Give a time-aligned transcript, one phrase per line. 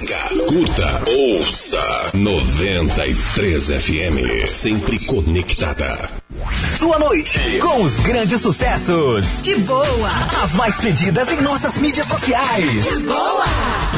[0.00, 0.16] Siga,
[0.48, 6.08] curta, ouça 93 FM, sempre conectada.
[6.78, 9.42] Sua noite com os grandes sucessos.
[9.42, 10.10] De boa.
[10.42, 12.82] As mais pedidas em nossas mídias sociais.
[12.82, 13.44] De boa.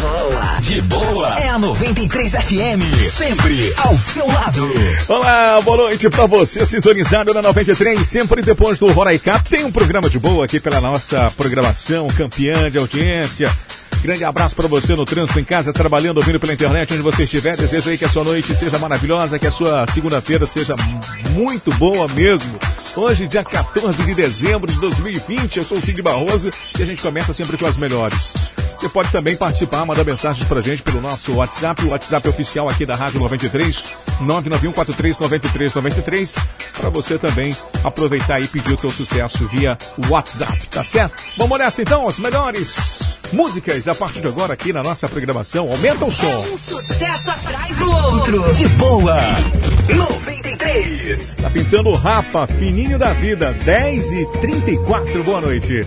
[0.00, 0.60] Boa.
[0.60, 1.38] De boa.
[1.38, 4.72] É a 93 FM, sempre ao seu lado.
[5.06, 9.48] Olá, boa noite pra você sintonizado na 93, sempre depois do Roraicap.
[9.48, 13.48] Tem um programa de boa aqui pela nossa programação, campeã de audiência.
[14.02, 17.56] Grande abraço para você no trânsito, em casa, trabalhando, ouvindo pela internet, onde você estiver.
[17.56, 20.74] Desejo aí que a sua noite seja maravilhosa, que a sua segunda-feira seja
[21.30, 22.58] muito boa mesmo.
[22.96, 27.00] Hoje, dia 14 de dezembro de 2020, eu sou o Cid Barroso e a gente
[27.00, 28.34] começa sempre com as melhores.
[28.82, 32.84] Você pode também participar, mandar mensagens pra gente pelo nosso WhatsApp, o WhatsApp oficial aqui
[32.84, 33.80] da Rádio 93,
[34.22, 36.36] 991439393,
[36.80, 39.78] para você também aproveitar e pedir o teu sucesso via
[40.10, 41.14] WhatsApp, tá certo?
[41.38, 45.70] Vamos nessa então, as melhores músicas a partir de agora aqui na nossa programação.
[45.70, 46.40] Aumenta o som.
[46.40, 48.52] Um sucesso atrás do outro.
[48.52, 49.20] De boa.
[49.94, 51.36] 93.
[51.36, 55.86] Tá pintando o rapa, fininho da vida, 10 e 34 boa noite.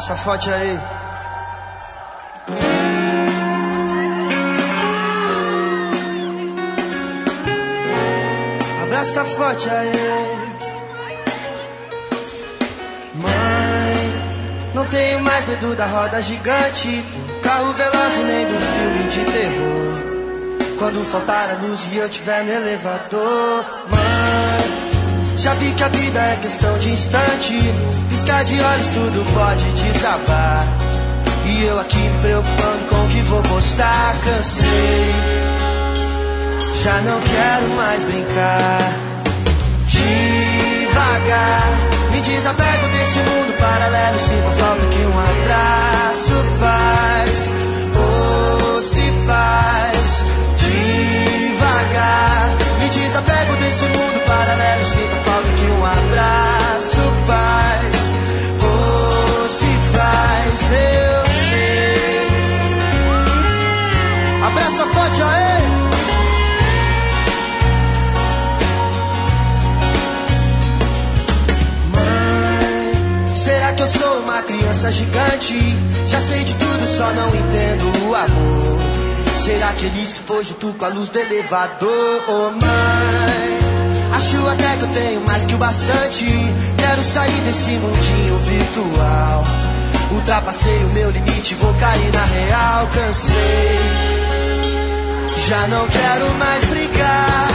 [0.00, 0.80] Abraça forte aí.
[8.82, 9.92] Abraça forte aí.
[13.14, 19.24] Mãe, não tenho mais medo da roda gigante, do carro veloz nem do filme de
[19.32, 20.78] terror.
[20.78, 23.79] Quando faltar a luz e eu tiver no elevador,
[25.40, 27.54] já vi que a vida é questão de instante.
[28.10, 30.66] Piscar de olhos tudo pode desabar.
[31.46, 35.14] E eu aqui me preocupando com o que vou postar, cansei.
[36.82, 38.92] Já não quero mais brincar.
[39.88, 41.68] Devagar,
[42.12, 44.18] me desapego desse mundo paralelo.
[44.18, 47.50] Sinto falta que um abraço faz.
[47.96, 50.24] Ou se faz.
[50.58, 52.29] Devagar,
[52.90, 54.84] desapego desse mundo paralelo.
[54.84, 58.10] Sinto falta que um abraço faz.
[58.62, 62.28] Ou se faz, eu sei.
[64.44, 65.60] Abraça forte aí.
[71.94, 75.76] Mãe, será que eu sou uma criança gigante?
[76.06, 78.79] Já sei de tudo, só não entendo o amor.
[79.50, 82.22] Será que ele se foi junto com a luz do elevador?
[82.28, 83.58] Oh mãe,
[84.14, 86.24] acho até que eu tenho mais que o bastante.
[86.78, 89.44] Quero sair desse mundinho virtual.
[90.12, 93.80] Ultrapassei o meu limite, vou cair na real, cansei.
[95.48, 97.48] Já não quero mais brigar.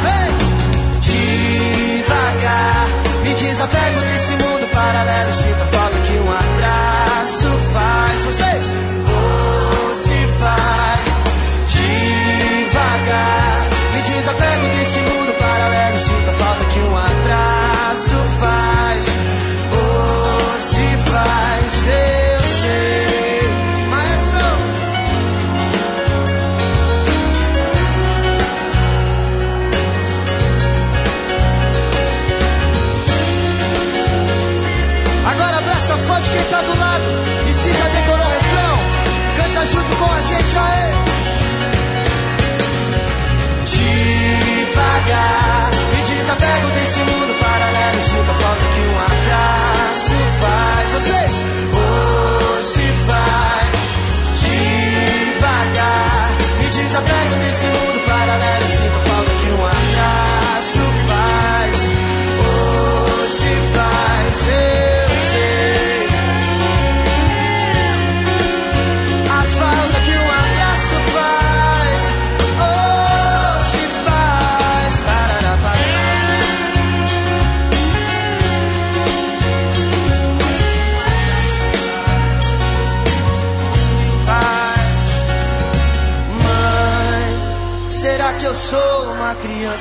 [0.99, 2.87] Devagar,
[3.23, 5.33] me desapego desse mundo paralelo.
[5.33, 8.25] Sinto a falta que um abraço faz.
[8.25, 8.65] Vocês,
[9.95, 10.84] se faz.
[13.05, 15.99] Devagar, me desapego desse mundo paralelo.
[15.99, 19.07] Sinto a falta que um abraço faz.
[19.71, 22.24] Ou se faz,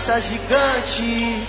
[0.04, 1.46] criança gigante?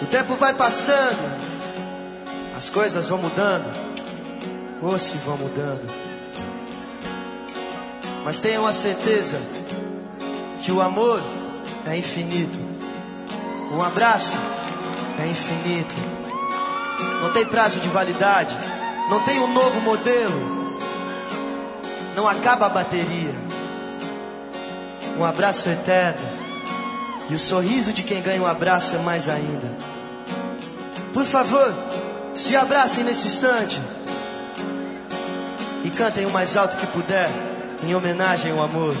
[0.00, 1.18] O tempo vai passando,
[2.56, 3.70] as coisas vão mudando,
[4.80, 5.86] ou se vão mudando.
[8.24, 9.38] Mas tenham a certeza
[10.62, 11.20] que o amor
[11.86, 12.71] é infinito,
[13.72, 14.34] um abraço
[15.18, 15.94] é infinito,
[17.22, 18.56] não tem prazo de validade,
[19.08, 20.78] não tem um novo modelo,
[22.14, 23.34] não acaba a bateria.
[25.18, 26.26] Um abraço eterno
[27.30, 29.70] e o sorriso de quem ganha um abraço é mais ainda.
[31.12, 31.74] Por favor,
[32.34, 33.80] se abracem nesse instante
[35.84, 37.30] e cantem o mais alto que puder
[37.82, 38.94] em homenagem ao amor.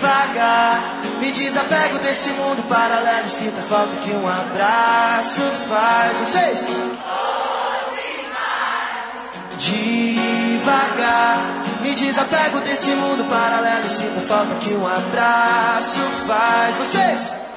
[0.00, 0.80] Devagar,
[1.20, 3.28] me desapego desse mundo paralelo.
[3.28, 6.16] Sinto falta que um abraço faz.
[6.16, 6.66] Vocês?
[9.58, 11.38] Devagar,
[11.82, 16.76] me desapego desse mundo paralelo sinto falta que um abraço faz.
[16.76, 17.49] Vocês?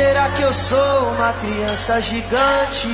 [0.00, 2.88] Será que eu sou uma criança gigante?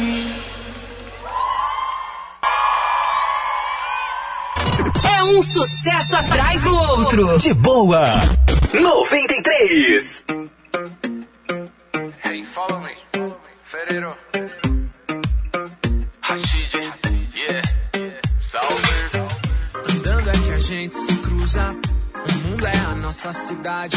[5.09, 7.39] É um sucesso atrás do outro.
[7.39, 8.07] De boa.
[8.75, 10.25] 93.
[12.25, 12.95] Hey, follow me.
[13.71, 14.13] Ferreiro.
[16.23, 16.75] Rashid.
[17.37, 17.63] Yeah.
[18.41, 19.11] Salve.
[19.95, 21.77] Andando é que a gente se cruza.
[22.15, 23.97] O mundo é a nossa cidade.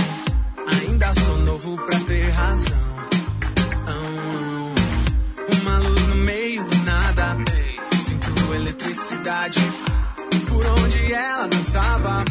[0.80, 2.89] Ainda sou novo pra ter razão.
[5.70, 7.38] Uma luz no meio do nada.
[8.04, 9.60] Sinto eletricidade.
[10.48, 12.26] Por onde ela dançava.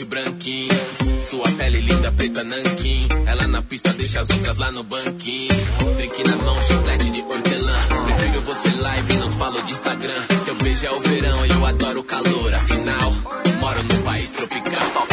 [0.00, 0.72] Branquinho.
[1.20, 3.06] Sua pele linda, preta nanquim.
[3.26, 5.50] Ela na pista deixa as outras lá no banquinho.
[5.96, 7.76] Drink na mão, chiclete de hortelã.
[8.04, 10.22] Prefiro você live, não falo de Instagram.
[10.44, 12.54] Teu beijo é o verão e eu adoro o calor.
[12.54, 13.12] Afinal,
[13.60, 15.11] moro num país tropical.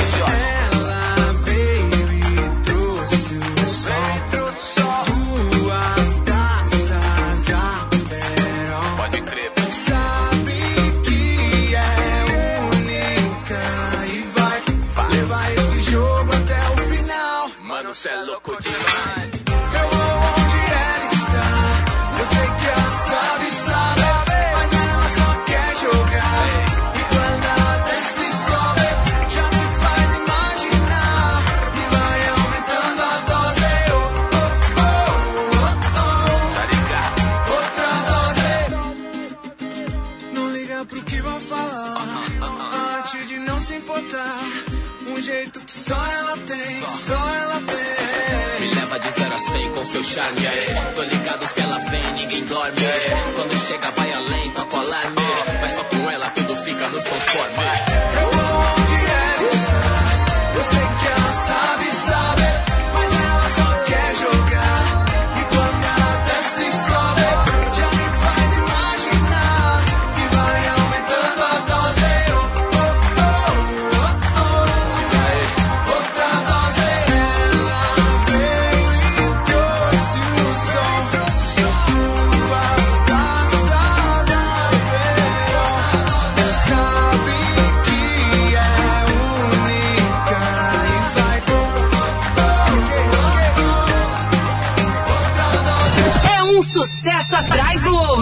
[49.89, 50.91] Seu charme, é.
[50.93, 53.33] Tô ligado se ela vem, ninguém dorme, é.
[53.35, 55.21] Quando chega, vai além, toca alarme.
[55.61, 57.68] Mas só com ela tudo fica nos conforme.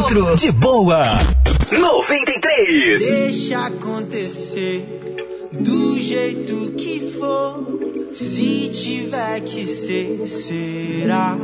[0.07, 0.35] Outro.
[0.35, 1.03] De boa.
[1.71, 2.99] 93.
[2.99, 4.85] Deixa acontecer
[5.51, 8.13] do jeito que for.
[8.13, 11.37] Se tiver que ser, será.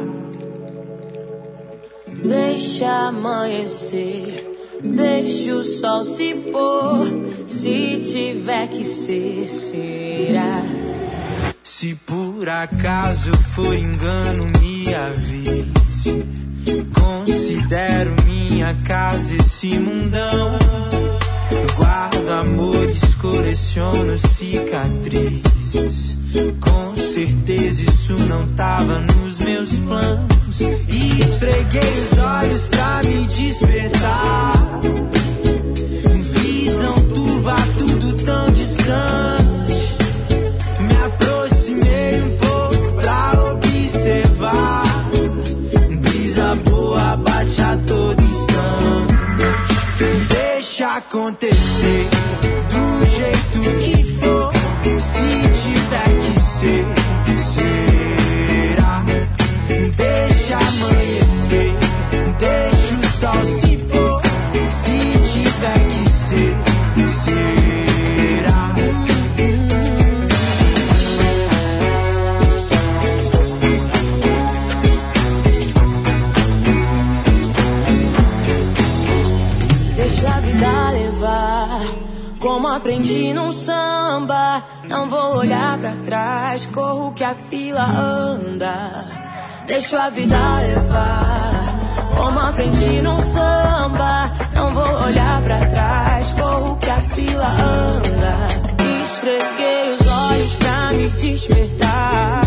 [2.08, 7.06] Deixa amanhecer, deixa o sol se pôr.
[7.46, 10.64] Se tiver que ser, será.
[11.62, 15.68] Se por acaso for engano, me avise.
[16.94, 20.60] Considero minha casa esse mundão.
[21.78, 26.18] Guardo amores, coleciono cicatrizes.
[26.60, 30.60] Com certeza isso não tava nos meus planos.
[30.90, 34.54] E esfreguei os olhos pra me despertar.
[36.42, 38.14] Visão turva, tudo
[38.54, 39.43] distante.
[51.08, 52.13] Acontecer
[87.34, 89.06] a fila anda.
[89.66, 91.80] Deixa a vida levar,
[92.16, 94.32] como aprendi num samba.
[94.54, 98.36] Não vou olhar pra trás, corro que a fila anda.
[99.02, 102.43] Esfreguei os olhos pra me despertar.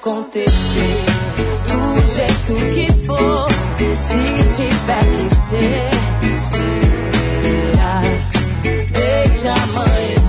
[0.00, 1.04] Acontecer
[1.68, 1.80] do
[2.14, 3.48] jeito que for.
[3.96, 4.22] Se
[4.56, 5.90] tiver que ser,
[7.42, 8.02] será.
[8.92, 10.19] Deixa amanhecer,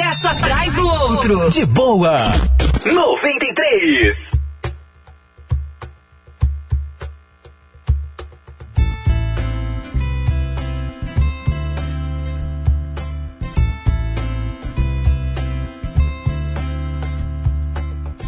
[0.00, 1.50] sucesso atrás do outro.
[1.50, 2.16] De boa.
[2.84, 4.34] 93.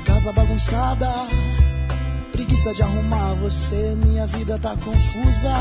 [0.05, 1.09] Casa bagunçada,
[2.33, 3.97] preguiça de arrumar você.
[4.05, 5.53] Minha vida tá confusa,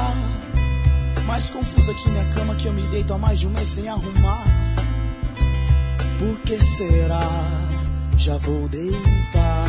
[1.25, 3.87] mais confusa que minha cama que eu me deito há mais de um mês sem
[3.87, 4.70] arrumar.
[6.21, 7.27] Por que será?
[8.15, 9.65] Já vou deitar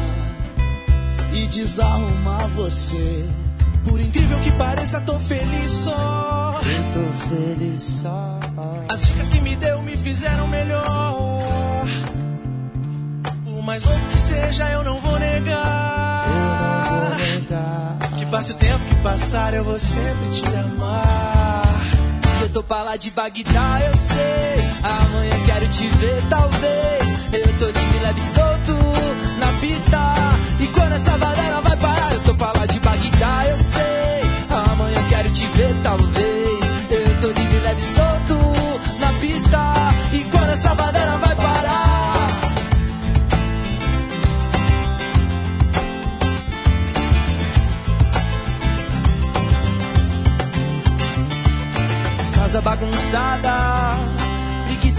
[1.33, 3.27] e desarrumar você.
[3.89, 6.61] Por incrível que pareça, tô feliz só.
[6.93, 8.39] Tô feliz só.
[8.93, 11.87] As dicas que me deu me fizeram melhor.
[13.47, 16.27] Por mais louco que seja, eu não vou negar.
[16.29, 17.99] Eu não vou negar.
[18.19, 21.63] Que passe o tempo que passar, eu vou sempre te amar.
[22.43, 24.62] Eu tô pra lá de Bagdá, eu sei.
[24.83, 27.03] Amanhã quero te ver, talvez.
[27.33, 28.75] Eu tô livre, leve solto
[29.39, 29.99] na pista.
[30.61, 34.73] E quando essa balela vai parar, eu tô pra lá de Bagdá, eu sei.
[34.73, 36.12] Amanhã quero te ver, talvez.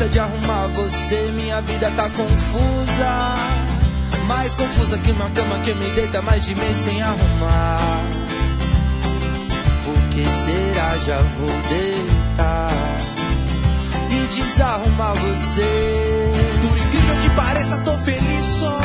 [0.03, 1.31] Preguiça de arrumar você.
[1.33, 3.35] Minha vida tá confusa,
[4.27, 8.03] mais confusa que uma cama que me deita mais de mês sem arrumar.
[9.85, 10.97] Por que será?
[11.05, 12.71] Já vou deitar
[14.09, 16.31] e desarrumar você.
[16.61, 18.79] Por incrível que pareça, tô feliz só.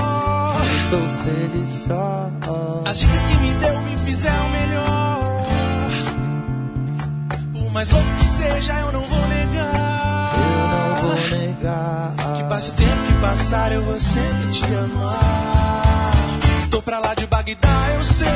[0.90, 2.30] Tô feliz só.
[2.86, 5.18] As dicas que me deu me fizeram melhor.
[7.52, 9.87] Por mais louco que seja, eu não vou negar.
[11.58, 16.12] Que passe o tempo que passar, eu vou sempre te amar.
[16.70, 18.28] Tô pra lá de Bagdá, eu sei.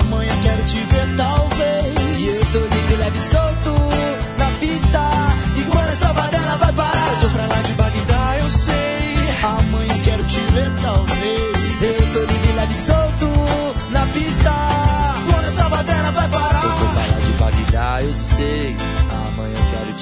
[0.00, 1.94] Amanhã quero te ver, talvez.
[2.18, 3.70] E eu tô livre, leve e solto
[4.38, 5.10] na pista.
[5.56, 9.14] E quando essa badela vai parar, eu tô pra lá de Bagdá, eu sei.
[9.44, 11.82] Amanhã quero te ver, talvez.
[11.82, 13.28] Eu tô livre, leve e solto
[13.90, 14.52] na pista.
[15.30, 18.76] Quando essa badela vai parar, eu tô pra lá de Bagdá, eu sei.
[19.10, 19.31] Amanhã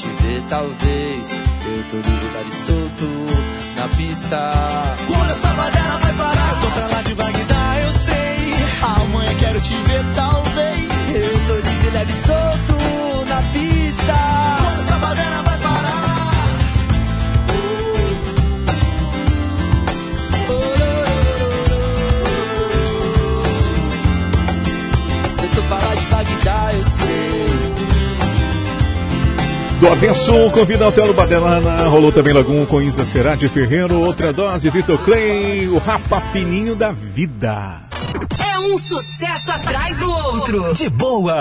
[0.01, 1.33] te ver, talvez.
[1.33, 3.07] Eu tô livre, e solto
[3.77, 4.53] na pista.
[5.07, 8.55] Quando essa badela vai parar, eu tô pra lá de Bagdá, eu sei.
[8.83, 10.89] Amanhã quero te ver, talvez.
[11.15, 14.15] Eu tô livre, e solto na pista.
[14.63, 16.31] Quando essa badela vai parar.
[25.43, 27.40] Eu tô pra lá de Bagdá, eu sei.
[29.81, 34.69] Do avesso, convida ao Telo Badelana, rolou também Lagoon com Isa Serati Ferreiro, outra dose,
[34.69, 37.81] Vitor Clay, o rapa fininho da vida.
[38.39, 40.75] É um sucesso atrás do outro.
[40.75, 41.41] De boa.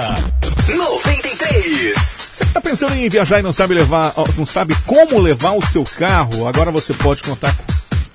[0.74, 1.98] 93.
[2.34, 5.62] Você que tá pensando em viajar e não sabe levar, não sabe como levar o
[5.62, 7.54] seu carro, agora você pode contar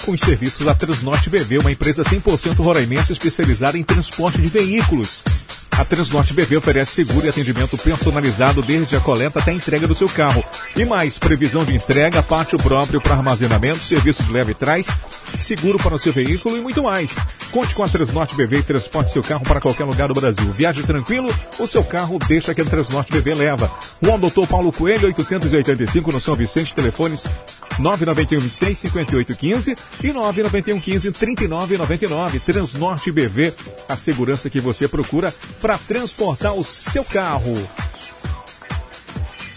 [0.06, 5.22] com os serviços da Transnorte BV, uma empresa 100% roraimense especializada em transporte de veículos.
[5.76, 9.94] A Transnorte BV oferece seguro e atendimento personalizado desde a coleta até a entrega do
[9.94, 10.42] seu carro.
[10.76, 14.86] E mais, previsão de entrega, pátio próprio para armazenamento, serviço de leve e trás,
[15.40, 17.18] seguro para o seu veículo e muito mais.
[17.50, 20.50] Conte com a Transnorte BV e transporte seu carro para qualquer lugar do Brasil.
[20.52, 23.70] Viaje tranquilo, o seu carro deixa que a Transnorte BV leva.
[24.02, 27.28] Rua Doutor Paulo Coelho, 885 no São Vicente, telefones
[27.78, 32.40] 991 26 5815 e 991 15 3999.
[32.40, 33.52] Transnorte BV,
[33.88, 35.34] a segurança que você procura
[35.64, 37.54] para transportar o seu carro.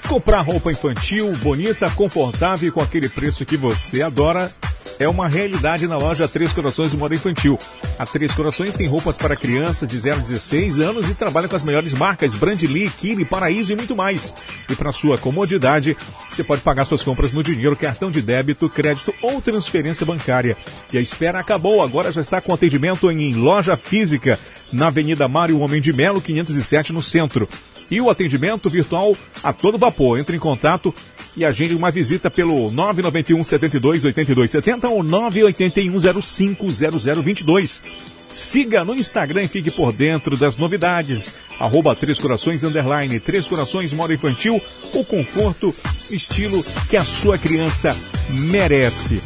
[0.07, 4.49] Comprar roupa infantil, bonita, confortável e com aquele preço que você adora
[4.99, 7.57] é uma realidade na loja Três Corações do Moda Infantil.
[7.99, 11.55] A Três Corações tem roupas para crianças de 0 a 16 anos e trabalha com
[11.55, 14.33] as melhores marcas Brandly, Kili, Paraíso e muito mais.
[14.69, 15.95] E para sua comodidade,
[16.29, 20.57] você pode pagar suas compras no dinheiro, cartão de débito, crédito ou transferência bancária.
[20.91, 24.39] E a espera acabou, agora já está com atendimento em loja física,
[24.71, 27.47] na Avenida Mário Homem de Melo, 507 no centro.
[27.89, 30.19] E o atendimento virtual a todo vapor.
[30.19, 30.93] Entre em contato
[31.37, 36.65] e agende uma visita pelo 991 72 82 70 ou 981 05
[37.23, 37.81] 0022.
[38.33, 41.33] Siga no Instagram e fique por dentro das novidades.
[41.59, 43.19] Arroba Três Corações Underline.
[43.19, 44.59] Três Corações Moda Infantil.
[44.93, 45.73] O conforto,
[46.09, 47.95] estilo que a sua criança
[48.29, 49.21] merece.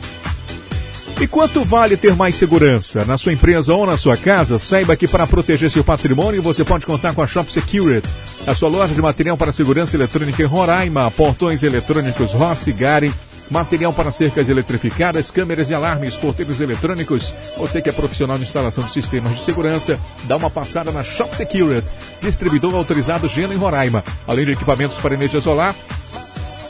[1.21, 3.05] E quanto vale ter mais segurança?
[3.05, 6.84] Na sua empresa ou na sua casa, saiba que para proteger seu patrimônio você pode
[6.88, 8.10] contar com a Shop Security,
[8.47, 13.12] a sua loja de material para segurança eletrônica em Roraima, portões eletrônicos Rossi, Garen,
[13.51, 17.31] material para cercas eletrificadas, câmeras e alarmes, porteiros eletrônicos.
[17.55, 21.38] Você que é profissional de instalação de sistemas de segurança, dá uma passada na Shop
[21.38, 21.88] Security,
[22.19, 24.03] distribuidor autorizado Geno em Roraima.
[24.27, 25.75] Além de equipamentos para energia solar,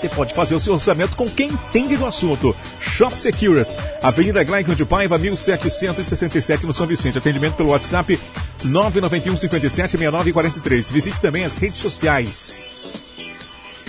[0.01, 2.55] você pode fazer o seu orçamento com quem entende do assunto.
[2.79, 3.69] Shop Security,
[4.01, 7.19] Avenida Glycon de Paiva, 1767 no São Vicente.
[7.19, 8.19] Atendimento pelo WhatsApp
[8.63, 10.91] 991 57 69 43.
[10.91, 12.70] Visite também as redes sociais.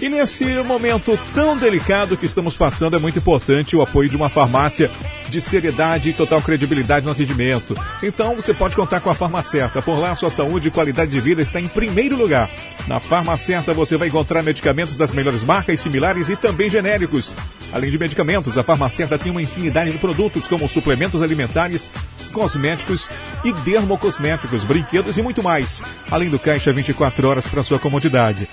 [0.03, 4.29] E nesse momento tão delicado que estamos passando, é muito importante o apoio de uma
[4.29, 4.91] farmácia
[5.29, 7.73] de seriedade e total credibilidade no atendimento.
[8.03, 9.81] Então você pode contar com a Farmacerta.
[9.81, 12.51] Por lá, sua saúde e qualidade de vida está em primeiro lugar.
[12.88, 17.33] Na Farmacerta você vai encontrar medicamentos das melhores marcas, similares e também genéricos.
[17.73, 21.93] Além de medicamentos, a Farmacerta tem uma infinidade de produtos como suplementos alimentares,
[22.33, 23.09] cosméticos
[23.45, 25.81] e dermocosméticos, brinquedos e muito mais.
[26.11, 28.49] Além do caixa 24 horas para sua comodidade.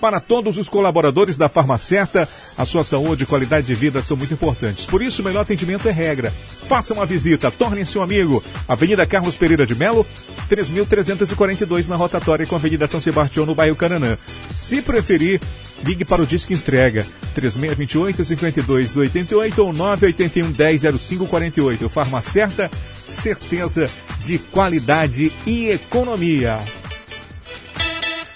[0.00, 4.34] Para todos os colaboradores da Farmacerta, a sua saúde e qualidade de vida são muito
[4.34, 4.86] importantes.
[4.86, 6.32] Por isso, o melhor atendimento é regra.
[6.66, 8.42] Faça uma visita, torne seu amigo.
[8.68, 10.06] Avenida Carlos Pereira de Melo,
[10.50, 14.18] 3.342 na rotatória com a Avenida São Sebastião, no bairro Caranã.
[14.50, 15.40] Se preferir,
[15.82, 17.04] ligue para o Disque Entrega,
[17.36, 21.88] 3628-5288 ou 981-100548.
[21.88, 22.70] Farmacerta,
[23.06, 23.88] certeza
[24.22, 26.60] de qualidade e economia.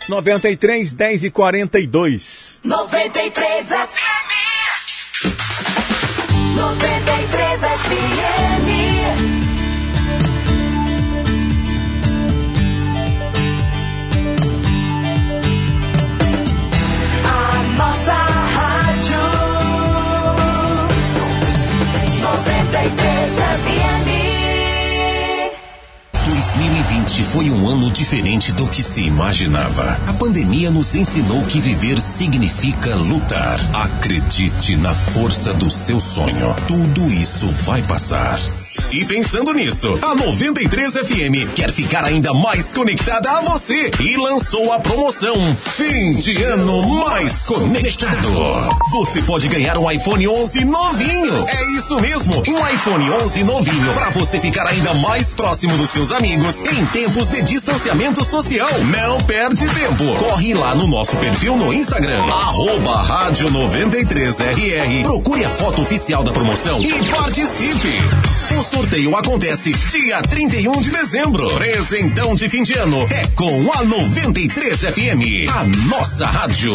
[0.08, 2.60] 93 10 e 42.
[2.64, 4.30] 93 FM.
[6.56, 8.68] 93 FM.
[17.24, 18.14] A nossa
[18.54, 19.18] rádio.
[22.22, 23.07] 93
[26.58, 29.96] 2020 foi um ano diferente do que se imaginava.
[30.08, 33.60] A pandemia nos ensinou que viver significa lutar.
[33.72, 36.56] Acredite na força do seu sonho.
[36.66, 38.40] Tudo isso vai passar.
[38.92, 44.72] E pensando nisso, a 93 FM quer ficar ainda mais conectada a você e lançou
[44.72, 48.28] a promoção Fim de Ano Mais Conectado.
[48.90, 51.46] Você pode ganhar um iPhone 11 novinho.
[51.46, 56.10] É isso mesmo, um iPhone 11 novinho para você ficar ainda mais próximo dos seus
[56.10, 58.68] amigos em tempos de distanciamento social.
[58.84, 60.04] Não perde tempo.
[60.16, 65.02] Corre lá no nosso perfil no Instagram, arroba rádio 93RR.
[65.02, 67.92] Procure a foto oficial da promoção e participe.
[68.58, 71.46] O sorteio acontece dia 31 de dezembro.
[71.54, 76.72] Presentão de fim de ano é com a 93 FM, a nossa rádio.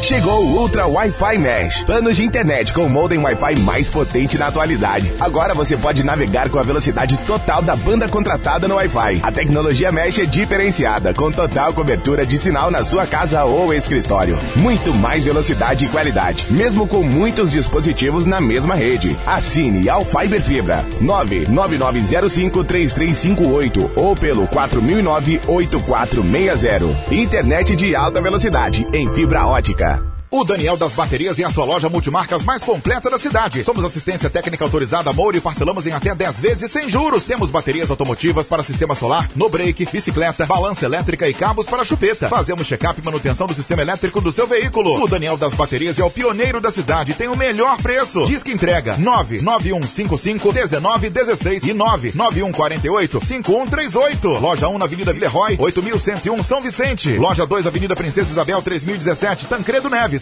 [0.00, 1.82] Chegou o Ultra Wi-Fi Mesh.
[1.84, 5.12] Planos de internet com o modem Wi-Fi mais potente na atualidade.
[5.20, 9.20] Agora você pode navegar com a velocidade total da banda contratada no Wi-Fi.
[9.22, 14.38] A tecnologia Mesh é diferenciada, com total cobertura de sinal na sua casa ou escritório.
[14.56, 19.14] Muito mais velocidade e qualidade, mesmo com muitos dispositivos na mesma rede.
[19.26, 26.96] Assine ao Fiber Fibra 999053358 ou pelo 4009-8460.
[27.10, 29.81] Internet de alta velocidade em fibra ótica.
[29.82, 33.62] Música o Daniel das Baterias é a sua loja multimarcas mais completa da cidade.
[33.62, 37.26] Somos assistência técnica autorizada Moura e parcelamos em até 10 vezes sem juros.
[37.26, 42.30] Temos baterias automotivas para sistema solar, no break, bicicleta, balança elétrica e cabos para chupeta.
[42.30, 45.02] Fazemos check-up e manutenção do sistema elétrico do seu veículo.
[45.02, 48.24] O Daniel das Baterias é o pioneiro da cidade tem o melhor preço.
[48.24, 54.40] Diz que entrega 991551916 e 991485138.
[54.40, 57.18] Loja 1 na Avenida Villeroy, 8101 São Vicente.
[57.18, 60.21] Loja 2 Avenida Princesa Isabel 3017 Tancredo Neves.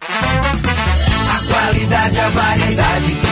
[0.00, 3.31] A qualidade, a variedade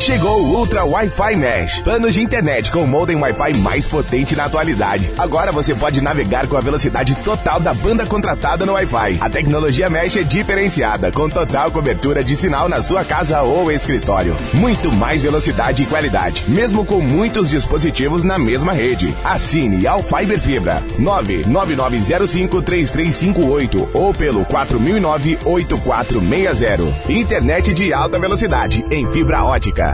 [0.00, 1.80] Chegou o Ultra Wi-Fi Mesh.
[1.82, 5.10] Planos de internet com o modem Wi-Fi mais potente na atualidade.
[5.16, 9.16] Agora você pode navegar com a velocidade total da banda contratada no Wi-Fi.
[9.20, 14.36] A tecnologia Mesh é diferenciada, com total cobertura de sinal na sua casa ou escritório.
[14.52, 19.14] Muito mais velocidade e qualidade, mesmo com muitos dispositivos na mesma rede.
[19.24, 26.92] Assine ao Fiber Fibra 999053358 ou pelo 4009-8460.
[27.08, 29.93] Internet de alta velocidade em fibra ótica.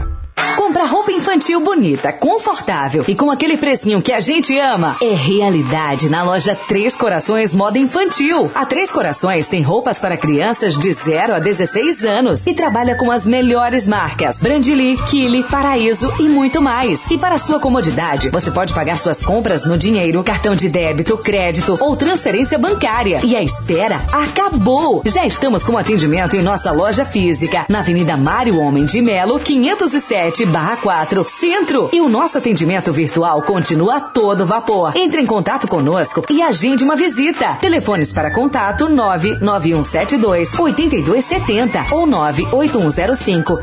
[0.55, 6.09] Comprar roupa infantil bonita, confortável e com aquele precinho que a gente ama é realidade
[6.09, 8.51] na loja Três Corações Moda Infantil.
[8.53, 13.09] A Três Corações tem roupas para crianças de 0 a 16 anos e trabalha com
[13.09, 17.09] as melhores marcas: Brandili, Kili, Paraíso e muito mais.
[17.09, 21.77] E para sua comodidade, você pode pagar suas compras no dinheiro, cartão de débito, crédito
[21.79, 23.19] ou transferência bancária.
[23.23, 25.01] E a espera acabou!
[25.05, 30.40] Já estamos com atendimento em nossa loja física, na Avenida Mário Homem de Melo, 507
[30.45, 31.89] barra 4, Centro.
[31.93, 34.93] E o nosso atendimento virtual continua a todo vapor.
[34.95, 37.55] Entre em contato conosco e agende uma visita.
[37.61, 43.59] Telefones para contato 99172 8270 ou 98105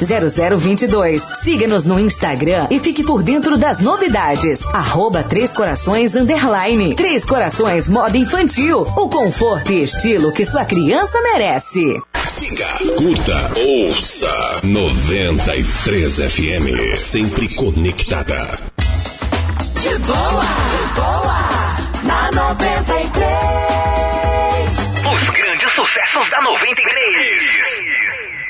[0.58, 1.22] 0022.
[1.42, 4.64] Siga-nos no Instagram e fique por dentro das novidades.
[4.66, 6.94] Arroba Três Corações Underline.
[6.94, 8.82] Três Corações Moda Infantil.
[8.96, 12.00] O conforto e estilo que sua criança merece.
[12.38, 16.57] Siga, curta, ouça 93 FM.
[16.96, 18.34] Sempre conectada.
[19.80, 23.22] De boa, de boa, na 93.
[25.14, 27.44] Os grandes sucessos da 93.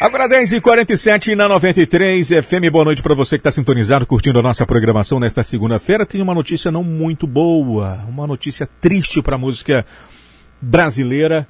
[0.00, 2.70] Agora 10h47 na 93 FM.
[2.72, 6.06] Boa noite para você que está sintonizado, curtindo a nossa programação nesta segunda-feira.
[6.06, 9.84] Tem uma notícia não muito boa, uma notícia triste para a música
[10.62, 11.46] brasileira.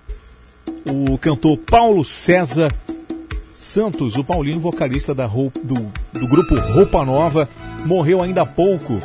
[0.85, 2.75] O cantor Paulo César
[3.59, 5.51] Santos, o Paulinho, vocalista da do,
[6.12, 7.49] do grupo Roupa Nova,
[7.85, 9.01] morreu ainda há pouco,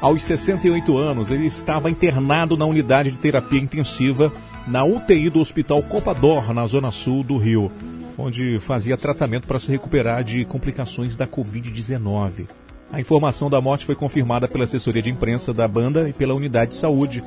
[0.00, 1.30] aos 68 anos.
[1.30, 4.32] Ele estava internado na unidade de terapia intensiva
[4.66, 7.70] na UTI do Hospital Copador, na zona sul do Rio,
[8.18, 12.48] onde fazia tratamento para se recuperar de complicações da Covid-19.
[12.92, 16.72] A informação da morte foi confirmada pela assessoria de imprensa da banda e pela unidade
[16.72, 17.22] de saúde.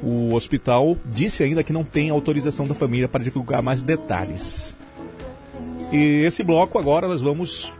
[0.00, 4.72] O hospital disse ainda que não tem autorização da família para divulgar mais detalhes.
[5.94, 7.72] E esse bloco agora nós vamos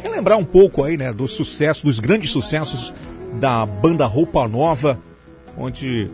[0.00, 2.94] relembrar um pouco aí, né, do sucesso, dos grandes sucessos
[3.40, 4.96] da banda Roupa Nova,
[5.58, 6.08] onde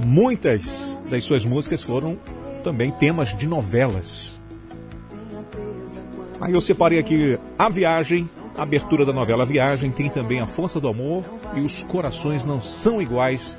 [0.00, 2.16] muitas das suas músicas foram
[2.62, 4.40] também temas de novelas.
[6.40, 10.78] Aí eu separei aqui A Viagem, a abertura da novela Viagem, tem também A Força
[10.78, 11.24] do Amor
[11.56, 13.58] e Os Corações Não São Iguais.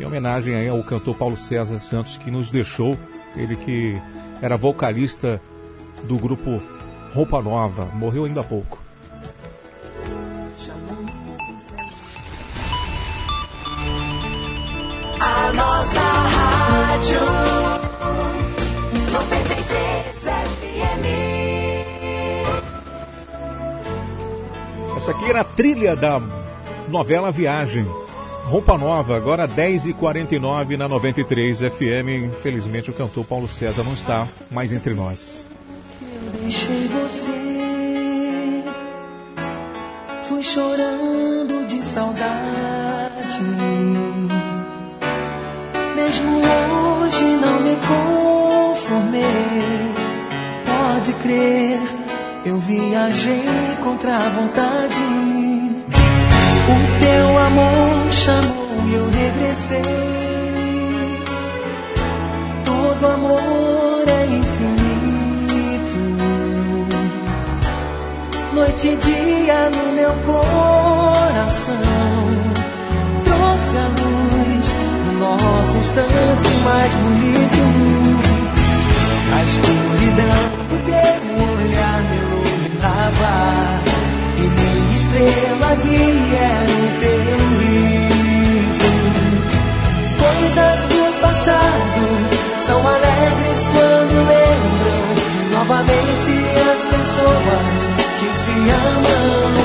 [0.00, 2.96] Em homenagem aí ao cantor Paulo César Santos que nos deixou,
[3.36, 4.00] ele que
[4.42, 5.40] era vocalista
[6.04, 6.60] do grupo
[7.14, 8.78] Roupa Nova, morreu ainda há pouco.
[15.20, 17.20] A nossa rádio
[19.12, 20.06] 93
[20.44, 21.04] FM.
[24.96, 26.20] Essa aqui era a trilha da
[26.88, 27.86] novela Viagem.
[28.46, 32.36] Roupa Nova, agora 10h49 na 93 FM.
[32.36, 35.44] Infelizmente o cantor Paulo César não está mais entre nós.
[36.40, 38.62] Deixei você,
[40.22, 43.40] fui chorando de saudade.
[45.96, 47.76] Mesmo hoje não me
[48.76, 49.24] conformei.
[50.64, 51.80] Pode crer,
[52.44, 53.42] eu viajei
[53.82, 55.35] contra a vontade.
[56.68, 59.82] O teu amor chamou e eu regressei.
[62.64, 66.00] Todo amor é infinito.
[68.52, 71.76] Noite e dia no meu coração.
[73.22, 74.66] Trouxe a luz
[75.04, 77.62] do nosso instante mais bonito.
[79.32, 83.95] A escuridão do teu olhar me iluminava.
[85.16, 88.92] Estrela guia o teu riso.
[90.20, 92.04] Coisas do passado
[92.66, 95.04] são alegres quando lembram
[95.52, 96.32] novamente
[96.70, 97.78] as pessoas
[98.18, 99.56] que se amam.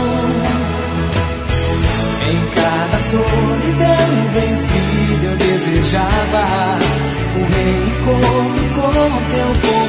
[2.30, 6.44] Em cada solidão vencida eu desejava
[7.36, 8.92] um reencontro com
[9.32, 9.81] teu corpo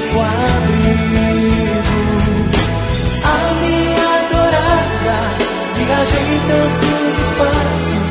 [5.84, 8.02] viajei tantos espaços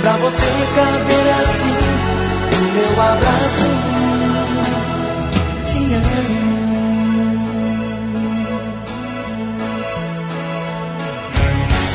[0.00, 1.76] pra você caber assim
[2.52, 3.70] no meu abraço.
[5.66, 6.58] Te amo.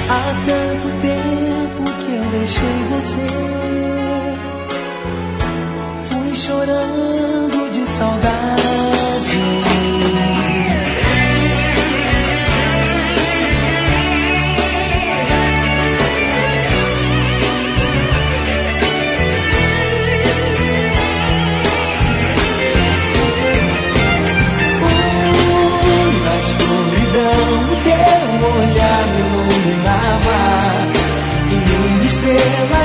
[0.09, 3.27] Há tanto tempo que eu deixei você.
[6.09, 9.72] Fui chorando de saudade.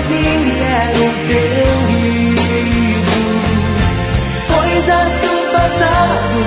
[0.09, 3.25] Guia era o teu riso.
[4.55, 6.41] Coisas do passado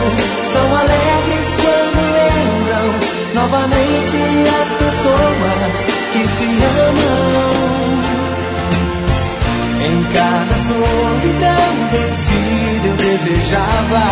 [0.54, 2.88] são alegres quando lembram
[3.36, 4.18] novamente
[4.62, 5.76] as pessoas
[6.12, 6.50] que se
[6.90, 7.52] amam.
[9.84, 14.04] Em cada solidão vencida eu desejava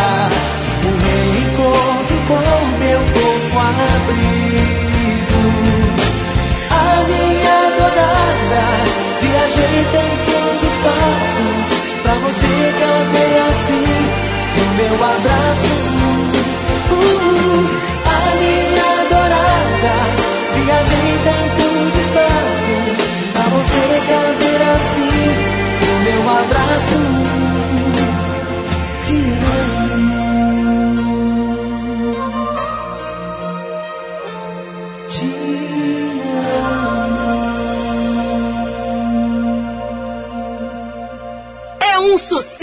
[0.86, 4.49] um reencontro com teu corpo abrigo.
[9.50, 11.66] Viajei tantos espaços
[12.02, 13.88] pra você caber assim
[14.56, 15.74] no meu abraço.
[16.92, 17.66] Uh,
[18.06, 19.94] a minha adorada,
[20.54, 22.94] viajei tantos espaços
[23.32, 25.24] pra você caber assim
[25.86, 27.09] no meu abraço.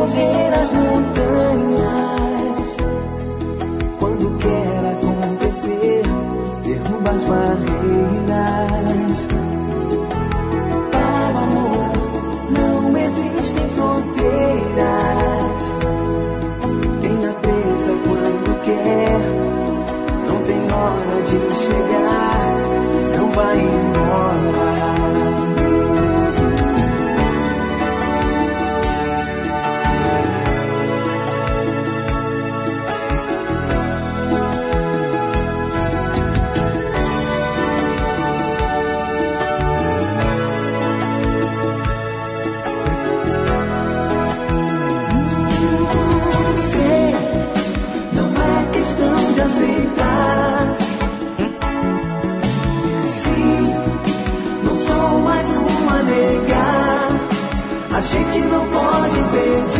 [0.00, 2.68] mover as montanhas.
[3.98, 6.02] Quando quer acontecer,
[6.64, 7.68] derruba as barreiras.
[10.90, 11.92] Para o amor
[12.50, 15.62] não existem fronteiras.
[17.02, 19.20] Tenha presa quando quer,
[20.28, 22.09] não tem hora de chegar.
[59.32, 59.38] 每
[59.70, 59.79] 天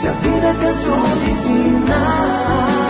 [0.00, 2.89] Se a vida cansou de ensinar.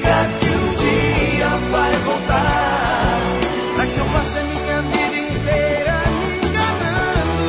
[0.00, 3.20] Diga que um dia vai voltar,
[3.76, 7.48] pra que eu passe a minha vida inteira me enganando.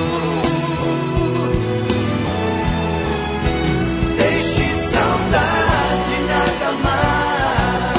[4.17, 7.95] Deixe saudade nada mais,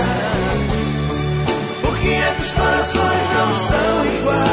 [1.80, 4.52] porque é que os corações não são iguais.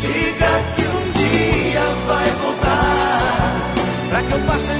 [0.00, 3.72] Diga que um dia vai voltar,
[4.10, 4.73] pra que eu passe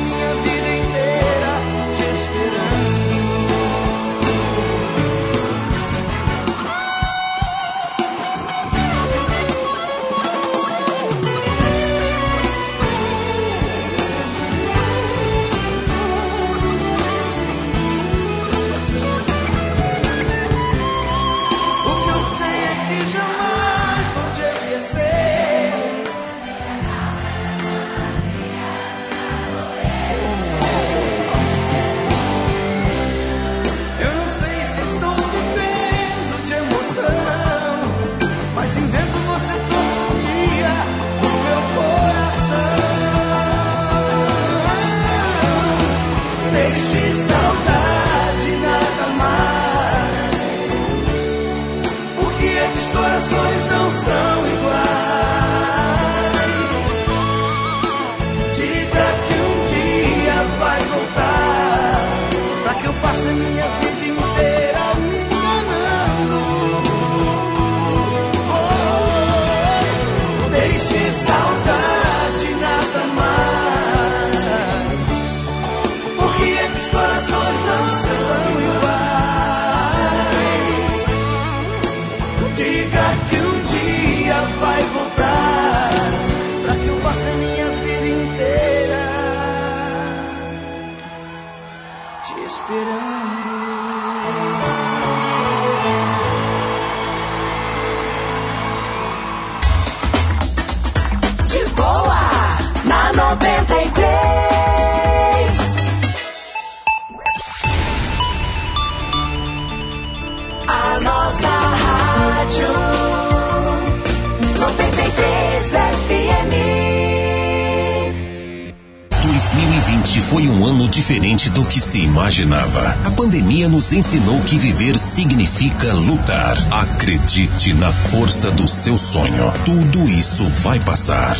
[121.54, 122.98] do que se imaginava.
[123.04, 126.56] A pandemia nos ensinou que viver significa lutar.
[126.72, 129.52] Acredite na força do seu sonho.
[129.64, 131.36] Tudo isso vai passar.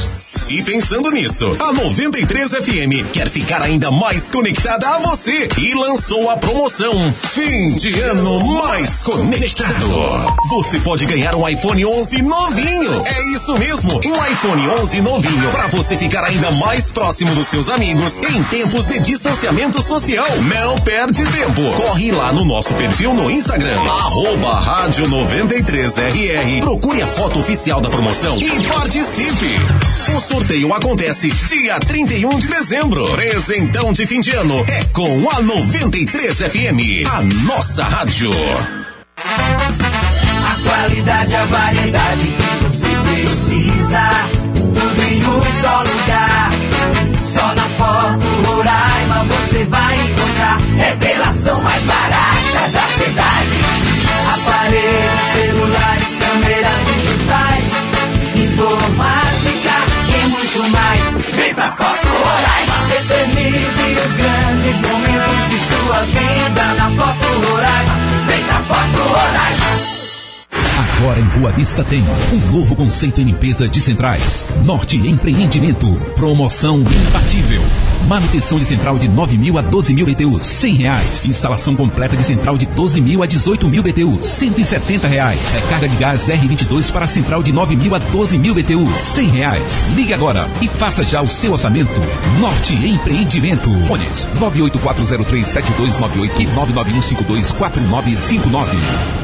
[0.48, 6.28] E pensando nisso, a 93 FM quer ficar ainda mais conectada a você e lançou
[6.28, 6.92] a promoção
[7.22, 10.34] Fim de Ano Mais Conectado.
[10.50, 13.02] Você pode ganhar um iPhone 11 novinho.
[13.06, 17.70] É isso mesmo, um iPhone 11 novinho para você ficar ainda mais próximo dos seus
[17.70, 20.26] amigos em tempos de distanciamento social.
[20.42, 21.62] Não perde tempo.
[21.74, 26.60] Corre lá no nosso perfil no Instagram, arroba rádio 93RR.
[26.60, 29.94] Procure a foto oficial da promoção e participe.
[30.34, 33.04] Sorteio acontece dia 31 de dezembro.
[33.12, 38.32] Presentão de fim de ano é com a 93 FM, a nossa rádio.
[39.16, 44.10] A qualidade, a variedade que você precisa.
[44.54, 46.50] Tudo em um só lugar.
[47.22, 50.58] Só na Foto Roraima você vai encontrar.
[50.76, 53.60] Revelação mais barata da cidade.
[54.34, 55.13] Aparelhos
[61.54, 62.74] Pra Foto Roraima.
[62.98, 64.23] Eternize os
[71.04, 72.02] Agora em Boa Vista tem
[72.32, 74.46] um novo conceito em limpeza de centrais.
[74.64, 75.94] Norte Empreendimento.
[76.16, 77.60] Promoção imbatível.
[78.08, 81.28] Manutenção de central de 9 mil a 12 mil BTUs, 100 reais.
[81.28, 85.38] Instalação completa de central de 12 mil a 18 mil BTUs, 170 reais.
[85.52, 89.90] Recarga de gás R22 para central de 9 mil a 12 mil BTUs, 100 reais.
[89.94, 91.92] Ligue agora e faça já o seu orçamento.
[92.40, 93.70] Norte Empreendimento.
[93.82, 99.23] Fones 984037298 e 991524959.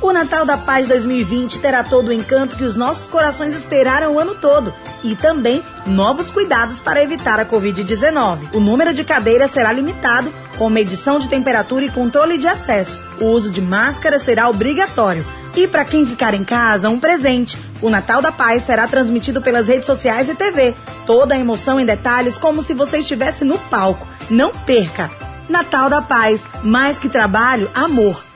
[0.00, 4.20] O Natal da Paz 2020 terá todo o encanto que os nossos corações esperaram o
[4.20, 4.72] ano todo
[5.02, 8.54] e também novos cuidados para evitar a Covid-19.
[8.54, 12.98] O número de cadeiras será limitado, com medição de temperatura e controle de acesso.
[13.20, 15.26] O uso de máscara será obrigatório.
[15.56, 17.58] E para quem ficar em casa, um presente.
[17.82, 20.76] O Natal da Paz será transmitido pelas redes sociais e TV.
[21.06, 24.06] Toda a emoção em detalhes, como se você estivesse no palco.
[24.30, 25.10] Não perca!
[25.48, 28.27] Natal da Paz, mais que trabalho, amor.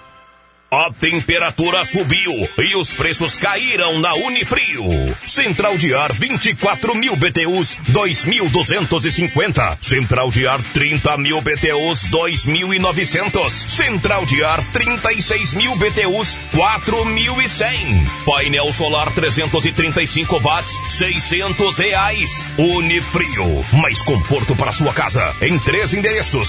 [0.73, 4.83] A temperatura subiu e os preços caíram na Unifrio.
[5.27, 9.77] Central de ar 24 mil BTUs 2.250.
[9.83, 13.51] Central de ar 30 mil BTUs 2.900.
[13.69, 18.25] Central de ar 36 mil BTUs 4.100.
[18.25, 22.47] Painel solar 335 watts 600 reais.
[22.57, 23.63] Unifrio.
[23.75, 26.49] Mais conforto para sua casa em três endereços.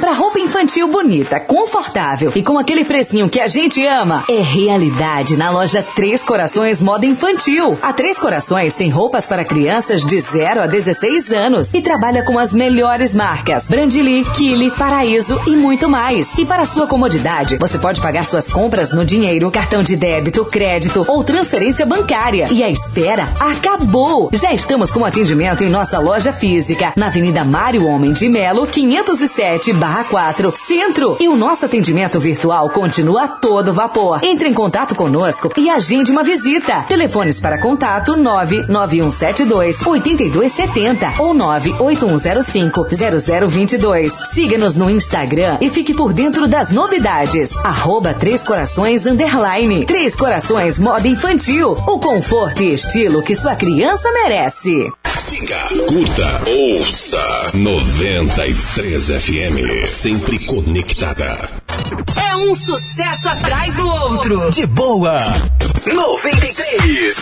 [0.00, 5.36] Comprar roupa infantil bonita, confortável e com aquele precinho que a gente ama é realidade
[5.36, 7.78] na loja Três Corações Moda Infantil.
[7.82, 12.38] A Três Corações tem roupas para crianças de 0 a 16 anos e trabalha com
[12.38, 16.32] as melhores marcas: Brandili, Kili, Paraíso e muito mais.
[16.38, 21.04] E para sua comodidade, você pode pagar suas compras no dinheiro, cartão de débito, crédito
[21.06, 22.48] ou transferência bancária.
[22.50, 24.30] E a espera acabou!
[24.32, 29.74] Já estamos com atendimento em nossa loja física, na Avenida Mário Homem de Melo, 507
[29.74, 31.16] barra 4, Centro.
[31.20, 34.20] E o nosso atendimento virtual continua a todo vapor.
[34.22, 36.82] Entre em contato conosco e agende uma visita.
[36.88, 42.86] Telefones para contato 99172 8270 ou 98105
[43.50, 44.12] 0022.
[44.32, 47.56] Siga-nos no Instagram e fique por dentro das novidades.
[47.58, 49.84] Arroba Três Corações Underline.
[49.86, 51.72] Três Corações Moda Infantil.
[51.72, 54.90] O conforto e estilo que sua criança merece.
[55.30, 59.86] Siga, curta, ouça 93 FM.
[59.86, 61.48] Sempre conectada.
[62.20, 64.50] É um sucesso atrás do outro.
[64.50, 65.18] De boa.
[65.86, 67.16] 93.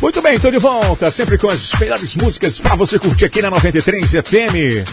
[0.00, 3.50] Muito bem, estou de volta, sempre com as melhores músicas para você curtir aqui na
[3.50, 4.86] 93 FM.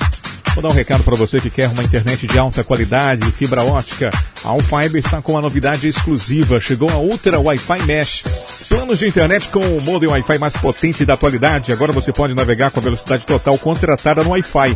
[0.55, 4.09] Vou dar um recado para você que quer uma internet de alta qualidade, fibra ótica.
[4.43, 6.59] A Alfiber está com uma novidade exclusiva.
[6.59, 8.23] Chegou a Ultra Wi-Fi Mesh.
[8.69, 11.71] Planos de internet com o modem Wi-Fi mais potente da atualidade.
[11.71, 14.75] Agora você pode navegar com a velocidade total contratada no Wi-Fi.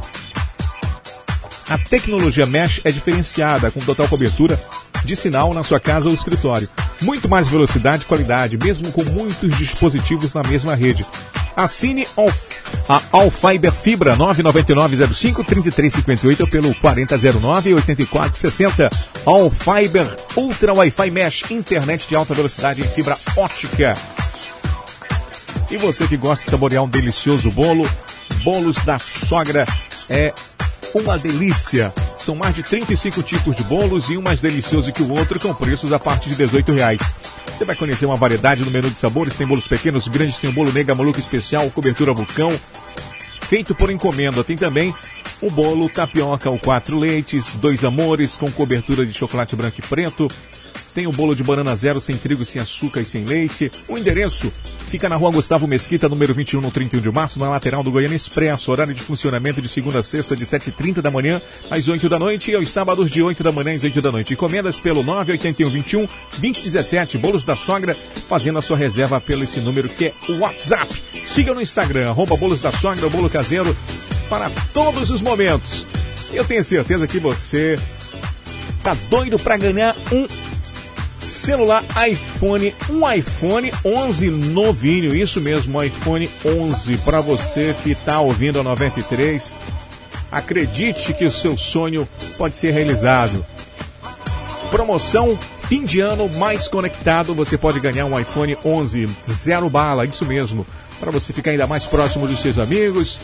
[1.68, 4.60] A tecnologia Mesh é diferenciada, com total cobertura
[5.04, 6.70] de sinal na sua casa ou escritório.
[7.02, 11.06] Muito mais velocidade e qualidade, mesmo com muitos dispositivos na mesma rede.
[11.56, 12.06] Assine
[12.88, 18.89] a Alfiber Fibra 99905-3358 pelo 4009-8460.
[19.26, 23.95] Alfiber Ultra Wi-Fi Mesh, internet de alta velocidade em fibra ótica.
[25.70, 27.88] E você que gosta de saborear um delicioso bolo,
[28.43, 29.66] bolos da sogra
[30.10, 30.34] é
[30.94, 31.94] uma delícia.
[32.18, 35.54] São mais de 35 tipos de bolos e um mais delicioso que o outro com
[35.54, 37.14] preços a partir de 18 reais.
[37.54, 40.54] Você vai conhecer uma variedade no menu de sabores, tem bolos pequenos, grandes, tem o
[40.54, 42.52] bolo nega maluco especial, cobertura vulcão,
[43.44, 44.44] feito por encomenda.
[44.44, 44.94] Tem também
[45.42, 50.30] o bolo tapioca ou quatro leites, dois amores com cobertura de chocolate branco e preto.
[50.94, 53.72] Tem o bolo de banana zero sem trigo, sem açúcar e sem leite.
[53.88, 54.52] O endereço
[54.92, 58.18] Fica na rua Gustavo Mesquita, número 21, no 31 de março, na lateral do Goiânia
[58.18, 58.74] Expresso.
[58.74, 62.52] Horário de funcionamento de segunda a sexta, de 7h30 da manhã às 8 da noite
[62.52, 64.34] e aos sábados de 8 da manhã às 8 da noite.
[64.34, 66.08] Encomendas pelo 981 21
[66.39, 67.96] 2017, Bolos da Sogra,
[68.28, 70.94] fazendo a sua reserva pelo esse número que é o WhatsApp.
[71.26, 73.74] Siga no Instagram, arroba Bolos da Sogra, Bolo Caseiro,
[74.28, 75.86] para todos os momentos.
[76.34, 77.80] Eu tenho certeza que você
[78.84, 80.28] tá doido para ganhar um
[81.22, 88.59] celular iPhone, um iPhone 11 novinho, isso mesmo, iPhone 11 para você que está ouvindo
[88.59, 89.53] a 93.
[90.32, 92.07] Acredite que o seu sonho
[92.38, 93.45] pode ser realizado.
[94.69, 100.26] Promoção fim de ano mais conectado, você pode ganhar um iPhone 11 zero bala, isso
[100.26, 100.65] mesmo,
[100.99, 103.19] para você ficar ainda mais próximo dos seus amigos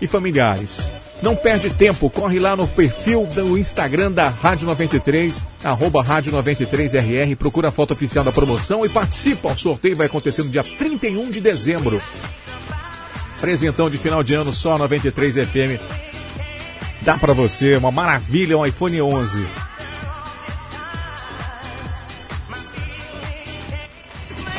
[0.00, 0.88] e familiares.
[1.24, 7.34] Não perde tempo, corre lá no perfil do Instagram da Rádio 93, arroba Rádio 93RR,
[7.34, 9.50] procura a foto oficial da promoção e participa.
[9.52, 11.98] O sorteio vai acontecer no dia 31 de dezembro.
[13.40, 15.80] Presentão de final de ano só 93 FM.
[17.00, 19.46] Dá para você, uma maravilha, um iPhone 11.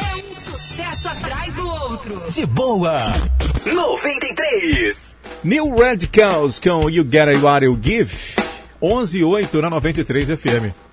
[0.02, 2.24] É um sucesso atrás do outro.
[2.32, 2.98] De boa.
[3.64, 5.15] 93.
[5.46, 8.12] New Radicals com You Get What You Give.
[8.82, 10.85] 11 e 8 na 93 FM.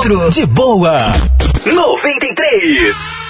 [0.00, 0.30] Outro.
[0.30, 0.96] De boa.
[1.66, 3.29] 93.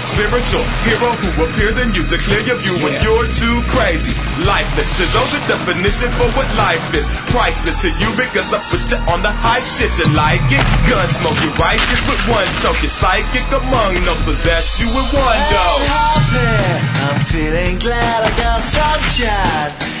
[0.07, 4.13] spiritual hero who appears in you to clear your view when you're too crazy.
[4.43, 7.05] Lifeless to those the definition for what life is.
[7.29, 9.91] Priceless to you because I put you on the high shit.
[9.99, 10.63] You like it?
[10.89, 12.81] Gun smoke, you righteous with one toke.
[12.81, 15.65] You psychic among no possess you with one go.
[15.85, 16.81] happy.
[17.05, 20.00] I'm feeling glad I got sunshine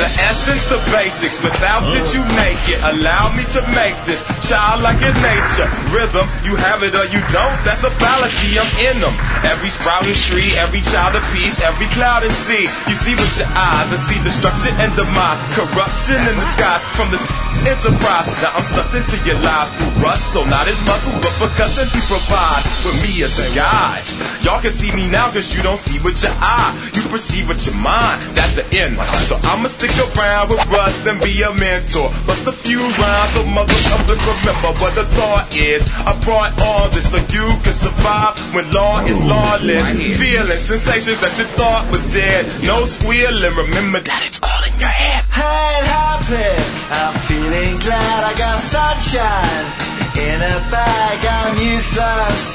[0.00, 1.42] The essence, the basics.
[1.42, 2.80] Without it, you make it.
[2.82, 5.68] Allow me to make this childlike in nature.
[5.92, 7.56] Rhythm, you have it or you don't.
[7.62, 8.58] That's a fallacy.
[8.58, 9.14] I'm in them.
[9.44, 12.66] Every sprouting tree, every child of peace, every cloud and sea.
[12.88, 17.10] You see with your eyes, I see destruction and demise, corruption in the skies from
[17.10, 17.22] this
[17.66, 18.26] enterprise.
[18.42, 22.02] Now I'm sucked into your lives through rust, so not as muscles, but percussion you
[22.10, 24.02] provide with me as a guide.
[24.42, 26.72] Y'all can see me now cause you don't see with your eye.
[26.94, 28.18] You perceive with your mind.
[28.34, 28.98] That's the end.
[29.28, 32.08] So I'ma stick around with Russ and be a mentor.
[32.26, 35.82] Bust a few rhymes so motherfuckers remember what the thought is.
[36.06, 39.82] I brought all this so you can survive when law is lawless.
[40.18, 42.46] Feeling sensations that you thought was dead.
[42.62, 43.54] No squealing.
[43.56, 45.26] Remember that it's all in your head.
[45.34, 46.50] ain't happy.
[46.94, 49.66] I'm feeling glad I got sunshine
[50.14, 51.18] in a bag.
[51.26, 52.54] I'm useless,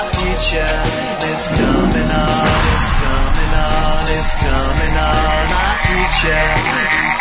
[0.23, 2.51] Is coming on.
[2.73, 4.03] It's coming on.
[4.17, 5.49] It's coming on.
[5.49, 7.20] My future.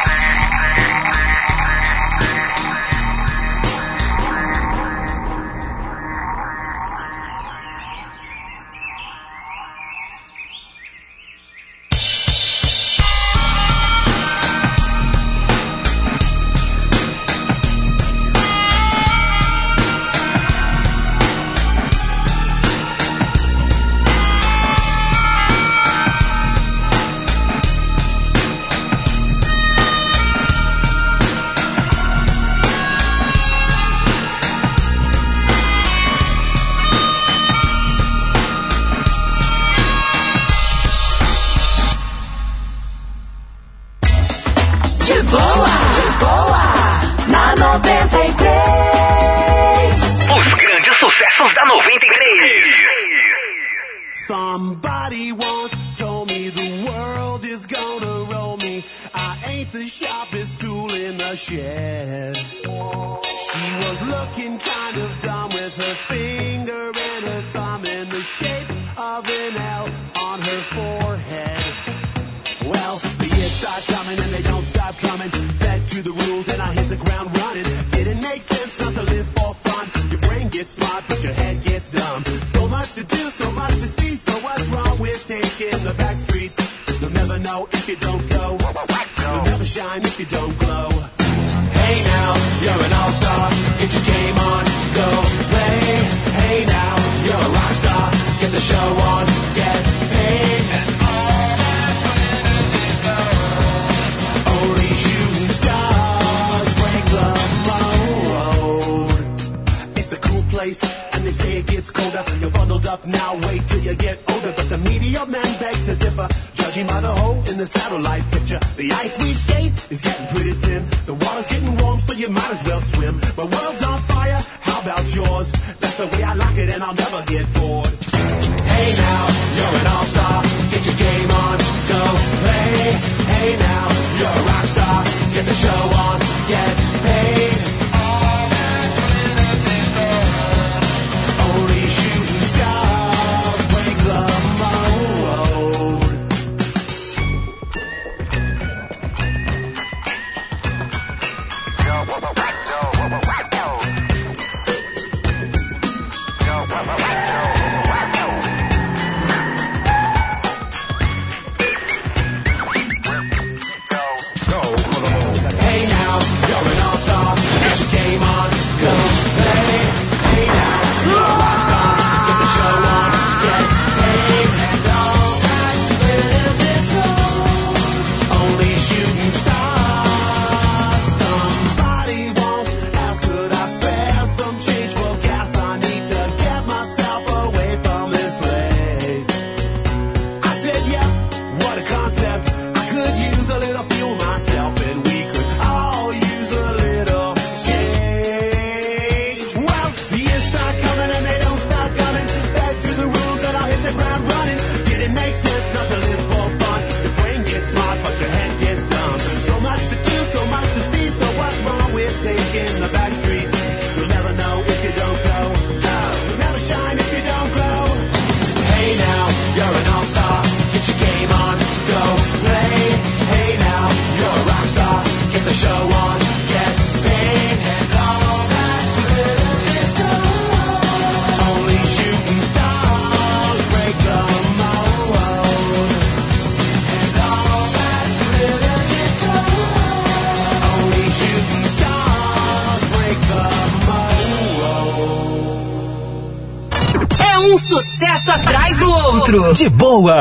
[249.41, 250.21] De boa.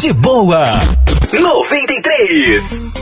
[0.00, 0.64] De boa.
[1.32, 2.97] 93.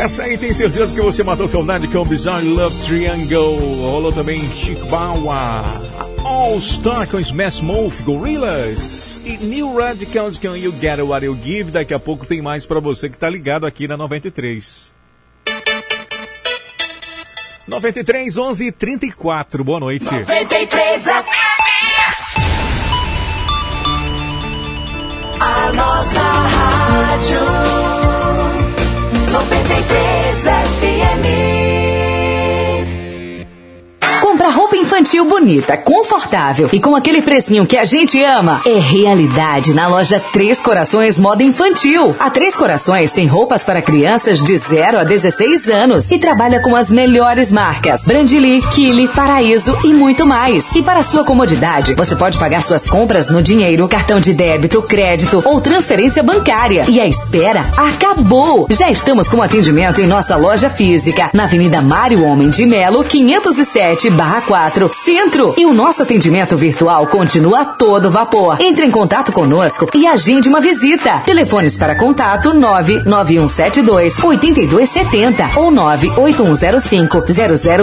[0.00, 3.58] Essa aí tem certeza que você matou saudade com Bizarre Love Triangle.
[3.82, 5.62] Rolou também Chic Bawa,
[6.24, 11.70] All Star com Smash Mouth, Gorillaz e New Radicals com You Get What You Give.
[11.70, 14.94] Daqui a pouco tem mais pra você que tá ligado aqui na 93.
[17.68, 19.62] 93 11 34.
[19.62, 20.06] Boa noite.
[20.10, 21.06] 93
[25.40, 27.89] A nossa rádio
[29.30, 30.46] 93
[30.80, 31.24] FM.
[34.20, 39.72] Comprar roupa infantil bonita, confortável e com aquele precinho que a gente ama é realidade
[39.72, 42.16] na loja Três Corações Moda Infantil.
[42.18, 46.74] A Três Corações tem roupas para crianças de 0 a 16 anos e trabalha com
[46.74, 50.68] as melhores marcas: Brandili, Kili, Paraíso e muito mais.
[50.74, 55.40] E para sua comodidade, você pode pagar suas compras no dinheiro, cartão de débito, crédito
[55.44, 56.84] ou transferência bancária.
[56.88, 58.66] E a espera acabou!
[58.68, 64.08] Já estamos com atendimento em nossa loja física, na Avenida Mário Homem de Melo, 507
[64.48, 65.54] 4, Centro.
[65.58, 68.56] E o nosso atendimento virtual continua a todo vapor.
[68.60, 71.20] Entre em contato conosco e agende uma visita.
[71.26, 77.24] Telefones para contato 99172 8270 ou 98105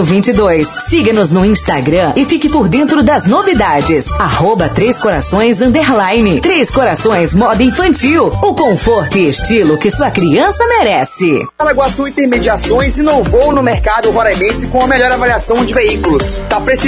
[0.04, 0.66] 0022.
[0.88, 4.10] Siga-nos no Instagram e fique por dentro das novidades.
[4.18, 6.40] Arroba Três Corações Underline.
[6.40, 8.26] Três Corações Moda Infantil.
[8.42, 11.46] O conforto e estilo que sua criança merece.
[11.58, 16.42] Alaguaçu Intermediações inovou no mercado roraimense com a melhor avaliação de veículos.
[16.48, 16.87] Tá precisando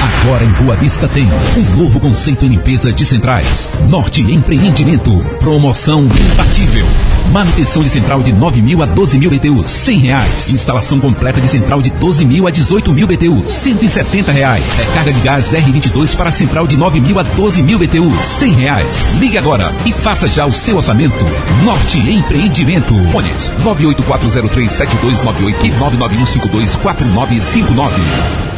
[0.00, 3.68] Agora em Boa Vista tem um novo conceito em limpeza de centrais.
[3.88, 5.18] Norte Empreendimento.
[5.40, 6.86] Promoção imbatível.
[7.32, 10.50] Manutenção de central de 9 mil a 12 mil BTUs, 100 reais.
[10.50, 14.64] Instalação completa de central de 12 mil a 18 mil BTUs, 170 reais.
[14.78, 19.14] Recarga de gás R22 para central de 9 mil a 12 mil BTUs, 100 reais.
[19.18, 21.16] Ligue agora e faça já o seu orçamento.
[21.64, 22.94] Norte Empreendimento.
[23.06, 28.57] Fones 984037298 e 991524959.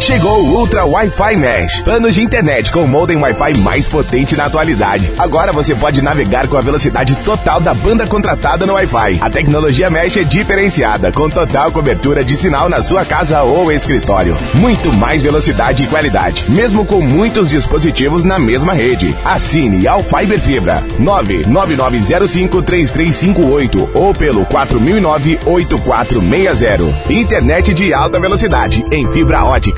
[0.00, 4.46] Chegou o Ultra Wi-Fi Mesh, planos de internet com o modem Wi-Fi mais potente na
[4.46, 5.12] atualidade.
[5.18, 9.18] Agora você pode navegar com a velocidade total da banda contratada no Wi-Fi.
[9.20, 14.36] A tecnologia Mesh é diferenciada, com total cobertura de sinal na sua casa ou escritório.
[14.54, 19.14] Muito mais velocidade e qualidade, mesmo com muitos dispositivos na mesma rede.
[19.24, 27.10] Assine ao Fiber Fibra 999053358 ou pelo 4009-8460.
[27.10, 29.69] Internet de alta velocidade em fibra ótica.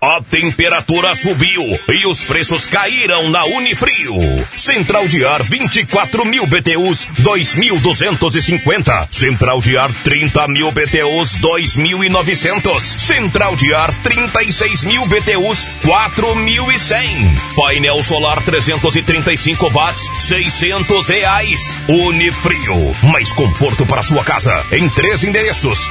[0.00, 4.14] A temperatura subiu e os preços caíram na Unifrio.
[4.56, 9.08] Central de ar 24 mil BTUs 2.250.
[9.10, 12.80] Central de ar 30 mil BTUs 2.900.
[12.80, 17.56] Central de ar 36 mil BTUs 4.100.
[17.56, 21.76] Painel solar 335 watts 600 reais.
[21.88, 22.94] Unifrio.
[23.02, 25.90] Mais conforto para sua casa em três endereços.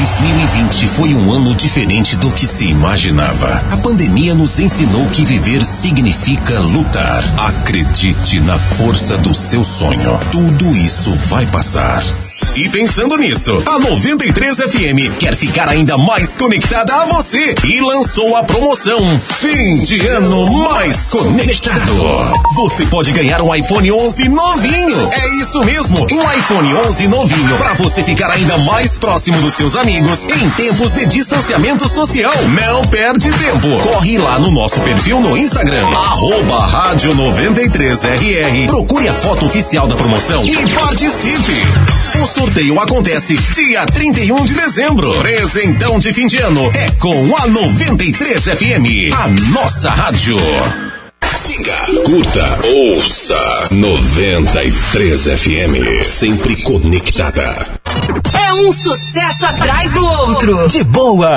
[0.00, 3.62] 2020 foi um ano diferente do que se imaginava.
[3.70, 7.22] A pandemia nos ensinou que viver significa lutar.
[7.38, 10.18] Acredite na força do seu sonho.
[10.32, 12.02] Tudo isso vai passar.
[12.56, 18.34] E pensando nisso, a 93 FM quer ficar ainda mais conectada a você e lançou
[18.36, 22.32] a promoção Fim de Ano Mais Conectado.
[22.54, 25.08] Você pode ganhar um iPhone 11 novinho.
[25.12, 29.76] É isso mesmo, um iPhone 11 novinho para você ficar ainda mais próximo dos seus
[29.76, 32.32] amigos amigos em tempos de distanciamento social.
[32.48, 33.66] Não perde tempo.
[33.80, 38.66] Corre lá no nosso perfil no Instagram, arroba rádio 93RR.
[38.66, 42.22] Procure a foto oficial da promoção e participe.
[42.22, 45.10] O sorteio acontece dia 31 de dezembro.
[45.18, 50.36] Presentão de fim de ano é com a 93 FM, a nossa rádio.
[52.04, 57.79] Curta, ouça 93 FM, sempre conectada.
[58.38, 60.68] É um sucesso atrás do outro.
[60.68, 61.34] De boa.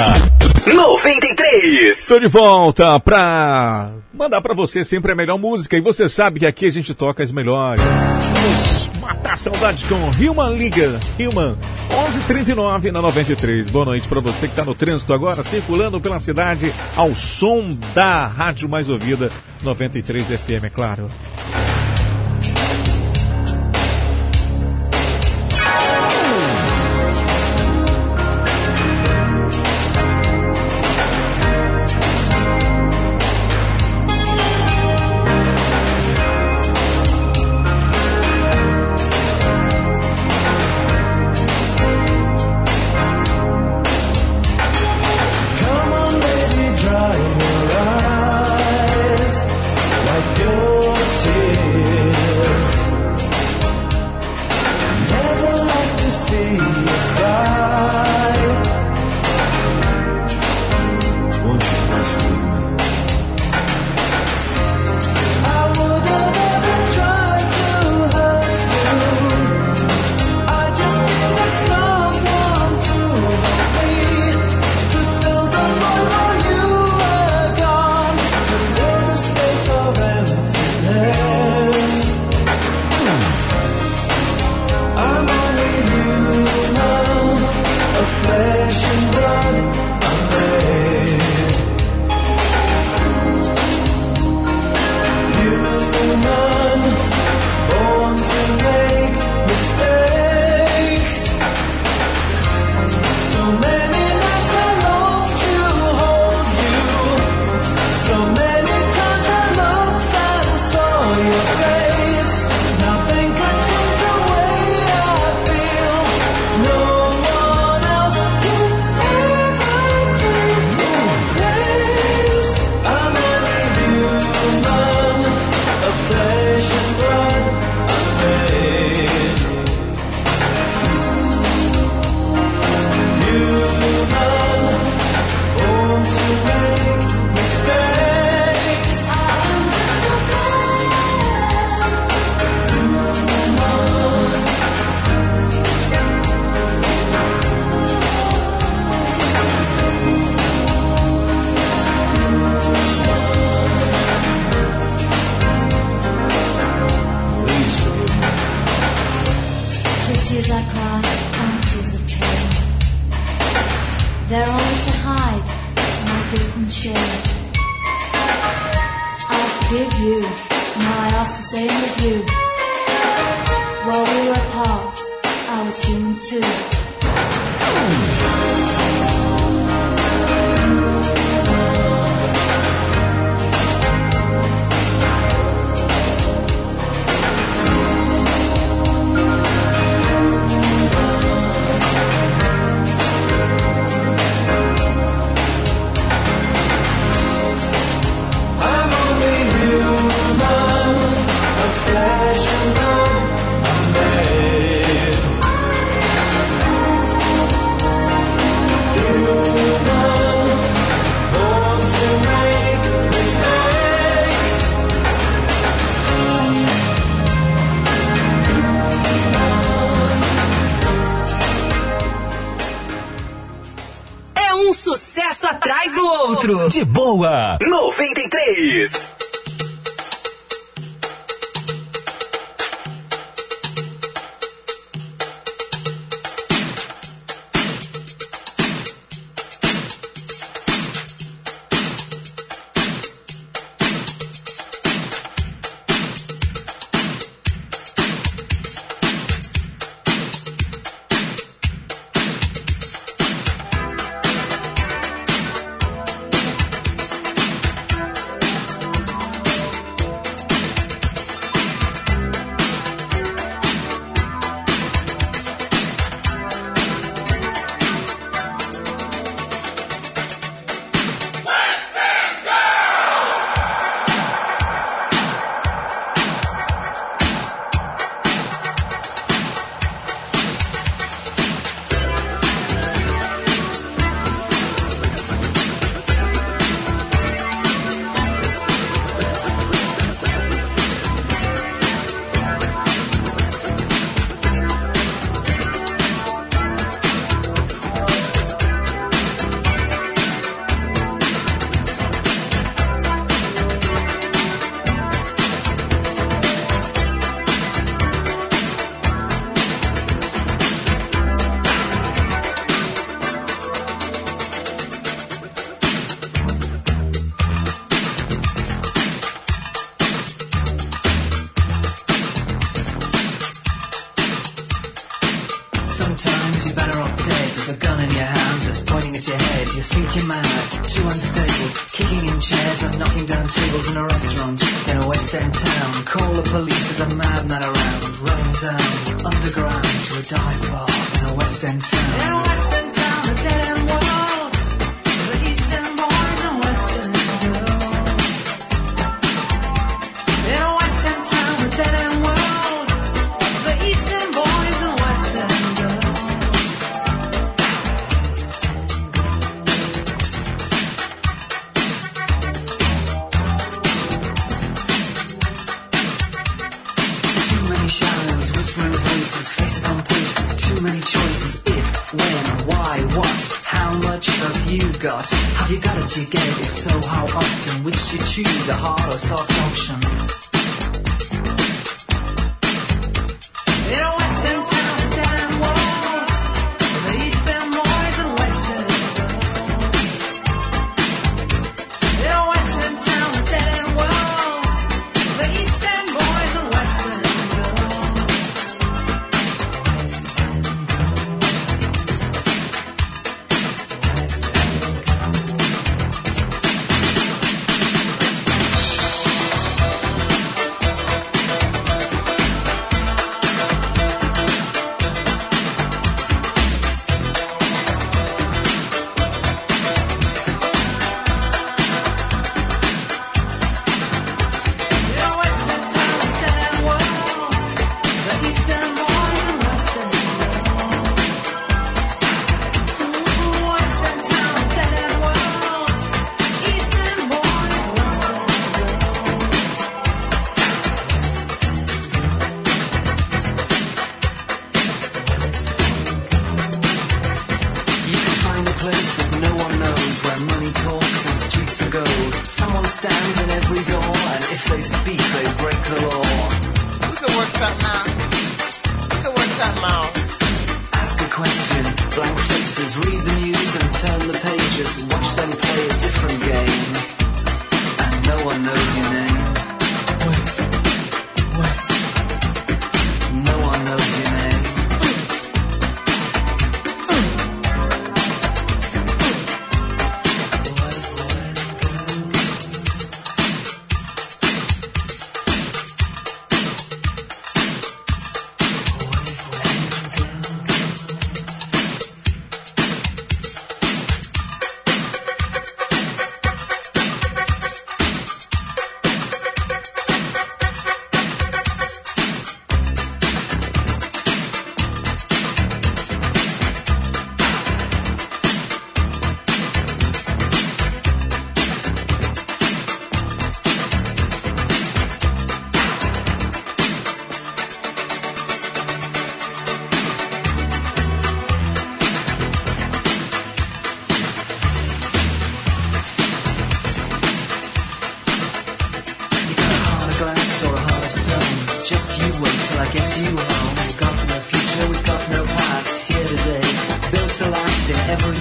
[0.65, 1.97] 93.
[1.97, 5.75] Estou de volta pra mandar pra você sempre a melhor música.
[5.75, 7.83] E você sabe que aqui a gente toca as melhores.
[7.83, 10.99] Vamos matar a saudade com Human Liga.
[11.19, 11.57] Human
[11.89, 13.69] 1139 na 93.
[13.69, 18.25] Boa noite pra você que tá no trânsito agora, circulando pela cidade ao som da
[18.25, 19.31] rádio mais ouvida
[19.61, 21.09] 93 FM, é claro.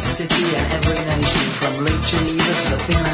[0.03, 3.12] city and every nation, from Lake Geneva to the Finland.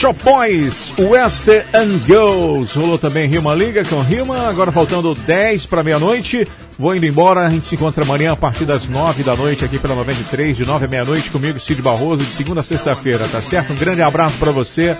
[0.00, 2.74] Shop Boys, Western and Girls.
[2.74, 4.48] Rolou também Rima Liga com Rima.
[4.48, 6.48] Agora faltando 10 para meia-noite.
[6.78, 7.44] Vou indo embora.
[7.44, 10.64] A gente se encontra amanhã a partir das 9 da noite aqui pela 93, de
[10.64, 13.74] 9 à meia-noite, comigo, Cid Barroso, de segunda a sexta-feira, tá certo?
[13.74, 14.96] Um grande abraço para você.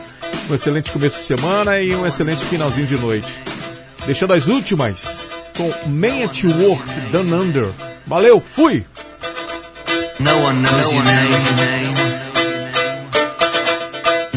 [0.50, 3.40] Um excelente começo de semana e um excelente finalzinho de noite.
[4.04, 7.68] Deixando as últimas com Man at Work, Down Under.
[8.06, 8.84] Valeu, fui!
[10.18, 11.99] No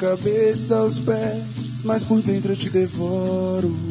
[0.00, 3.89] Cabeça aos pés, mas por dentro eu te devoro.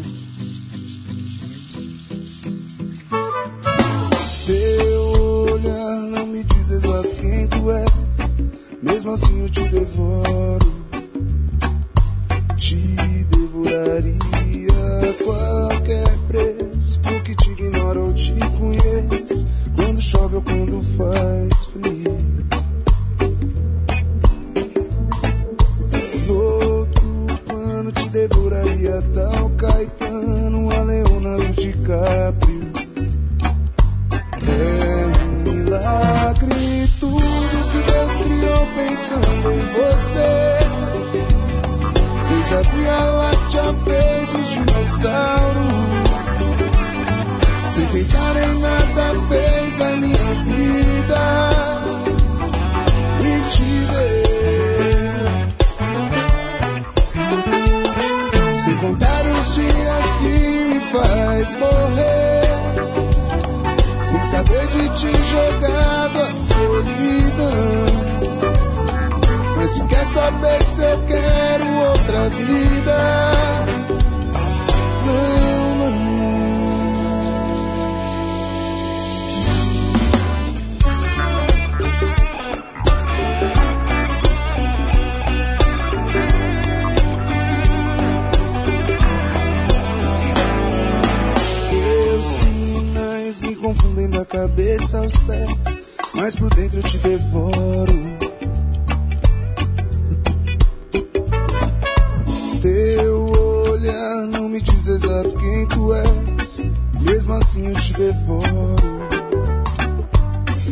[105.79, 106.61] Tu és,
[106.99, 108.75] mesmo assim eu te devoro.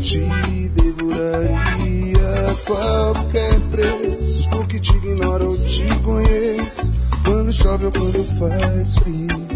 [0.04, 6.98] Te devoraria a qualquer preço, porque te ignoro ou te conheço.
[7.24, 9.48] Quando chove ou quando faz frio.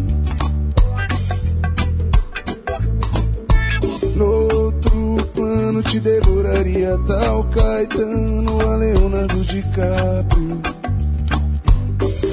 [4.22, 10.61] Outro plano te devoraria tal Caetano, a Leonardo DiCaprio.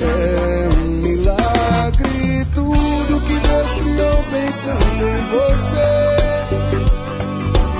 [0.00, 0.57] É
[3.28, 5.90] que Deus criou pensando em você.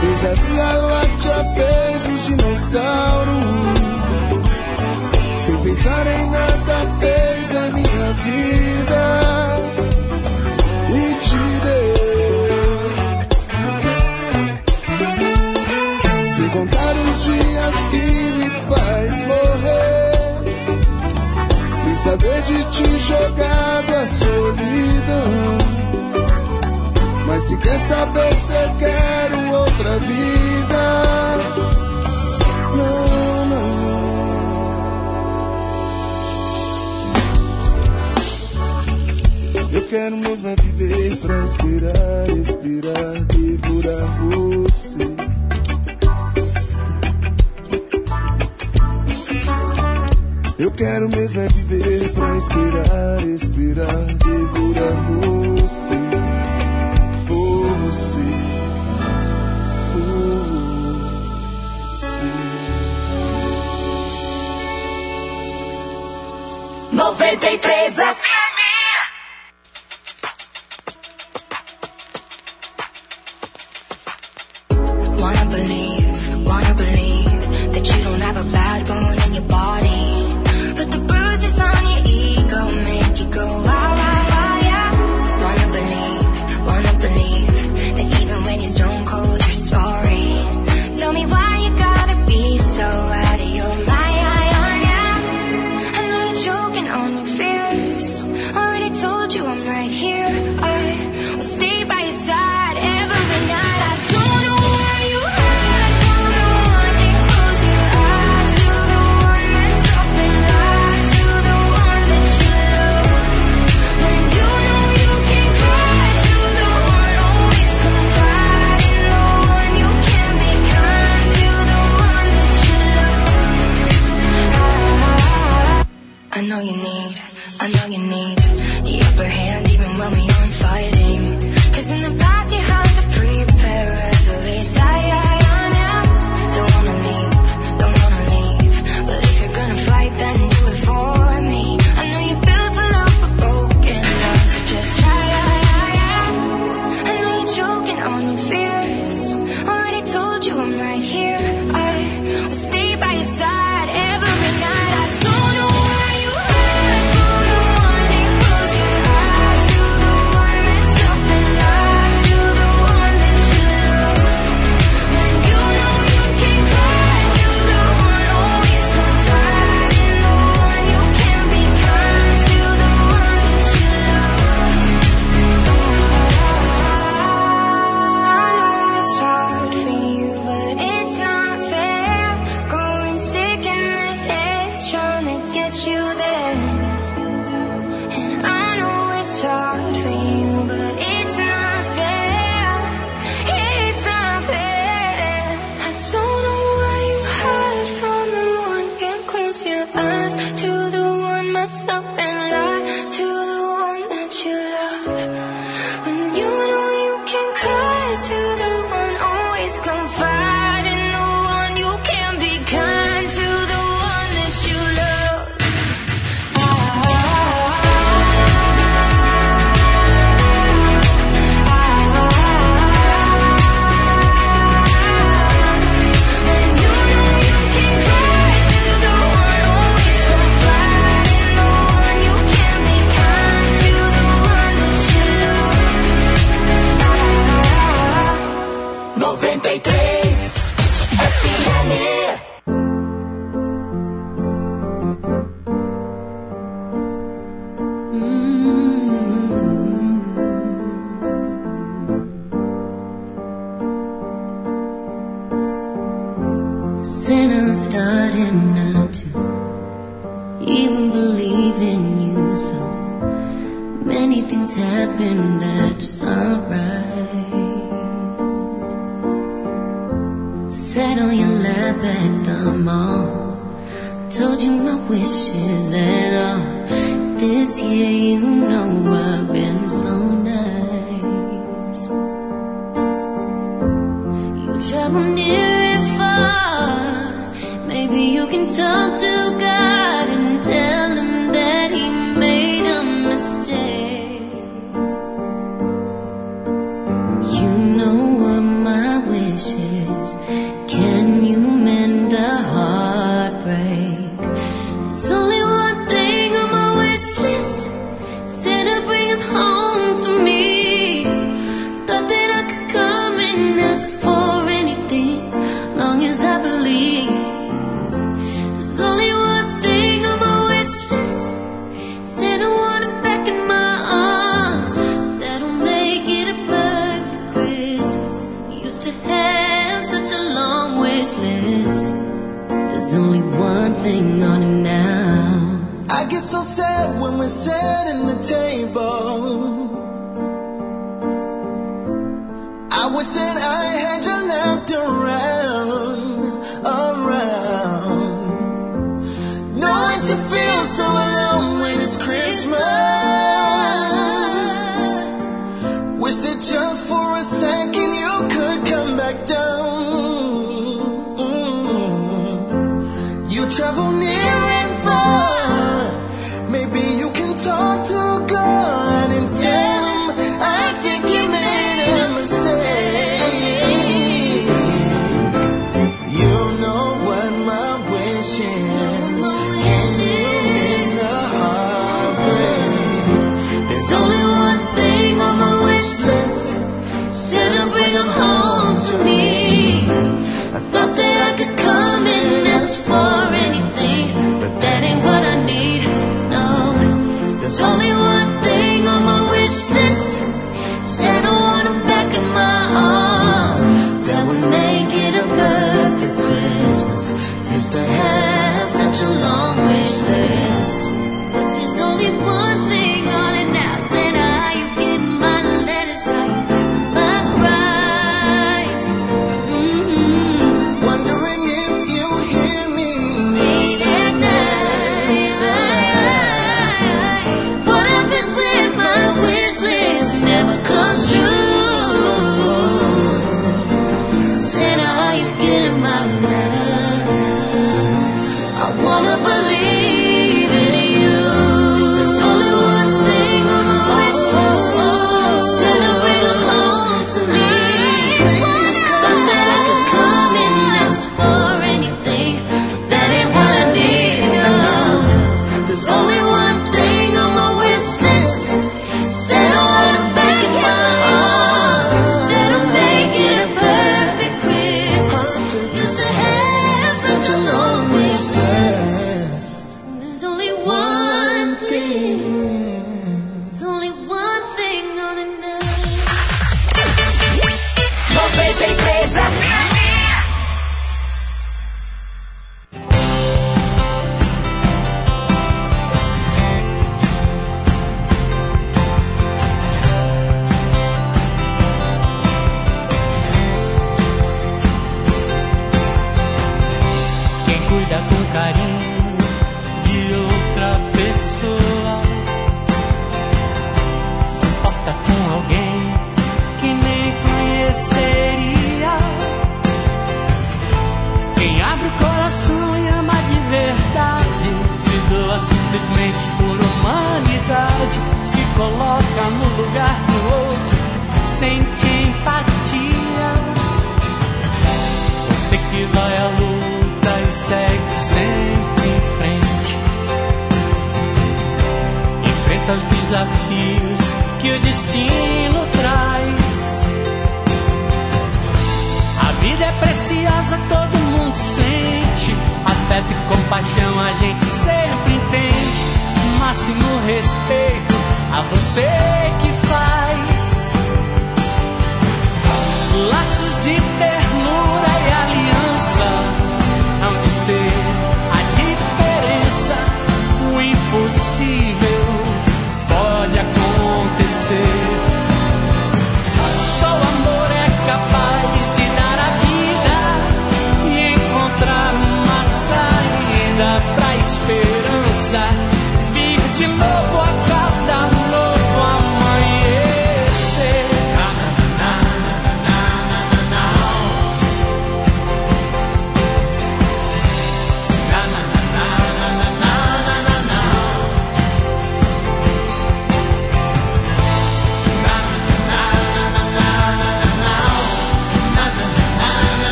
[0.00, 3.80] Fez a Via Láctea, fez os dinossauros.
[5.44, 9.02] Sem pensar em nada, fez a minha vida
[10.90, 11.92] e te deu.
[16.36, 18.04] Sem contar os dias que
[18.38, 20.11] me faz morrer.
[22.02, 25.58] Saber de ti jogado a solidão.
[27.28, 31.02] Mas se quer saber se eu quero outra vida.
[32.74, 33.82] Não, não.
[39.72, 45.31] Eu quero mesmo é viver pra esperar, respirar, devorar você.
[50.62, 55.98] Eu quero mesmo é viver pra esperar, respirar, devorar você.
[57.26, 58.20] Você.
[61.90, 62.20] Você.
[66.92, 68.21] 93 FM.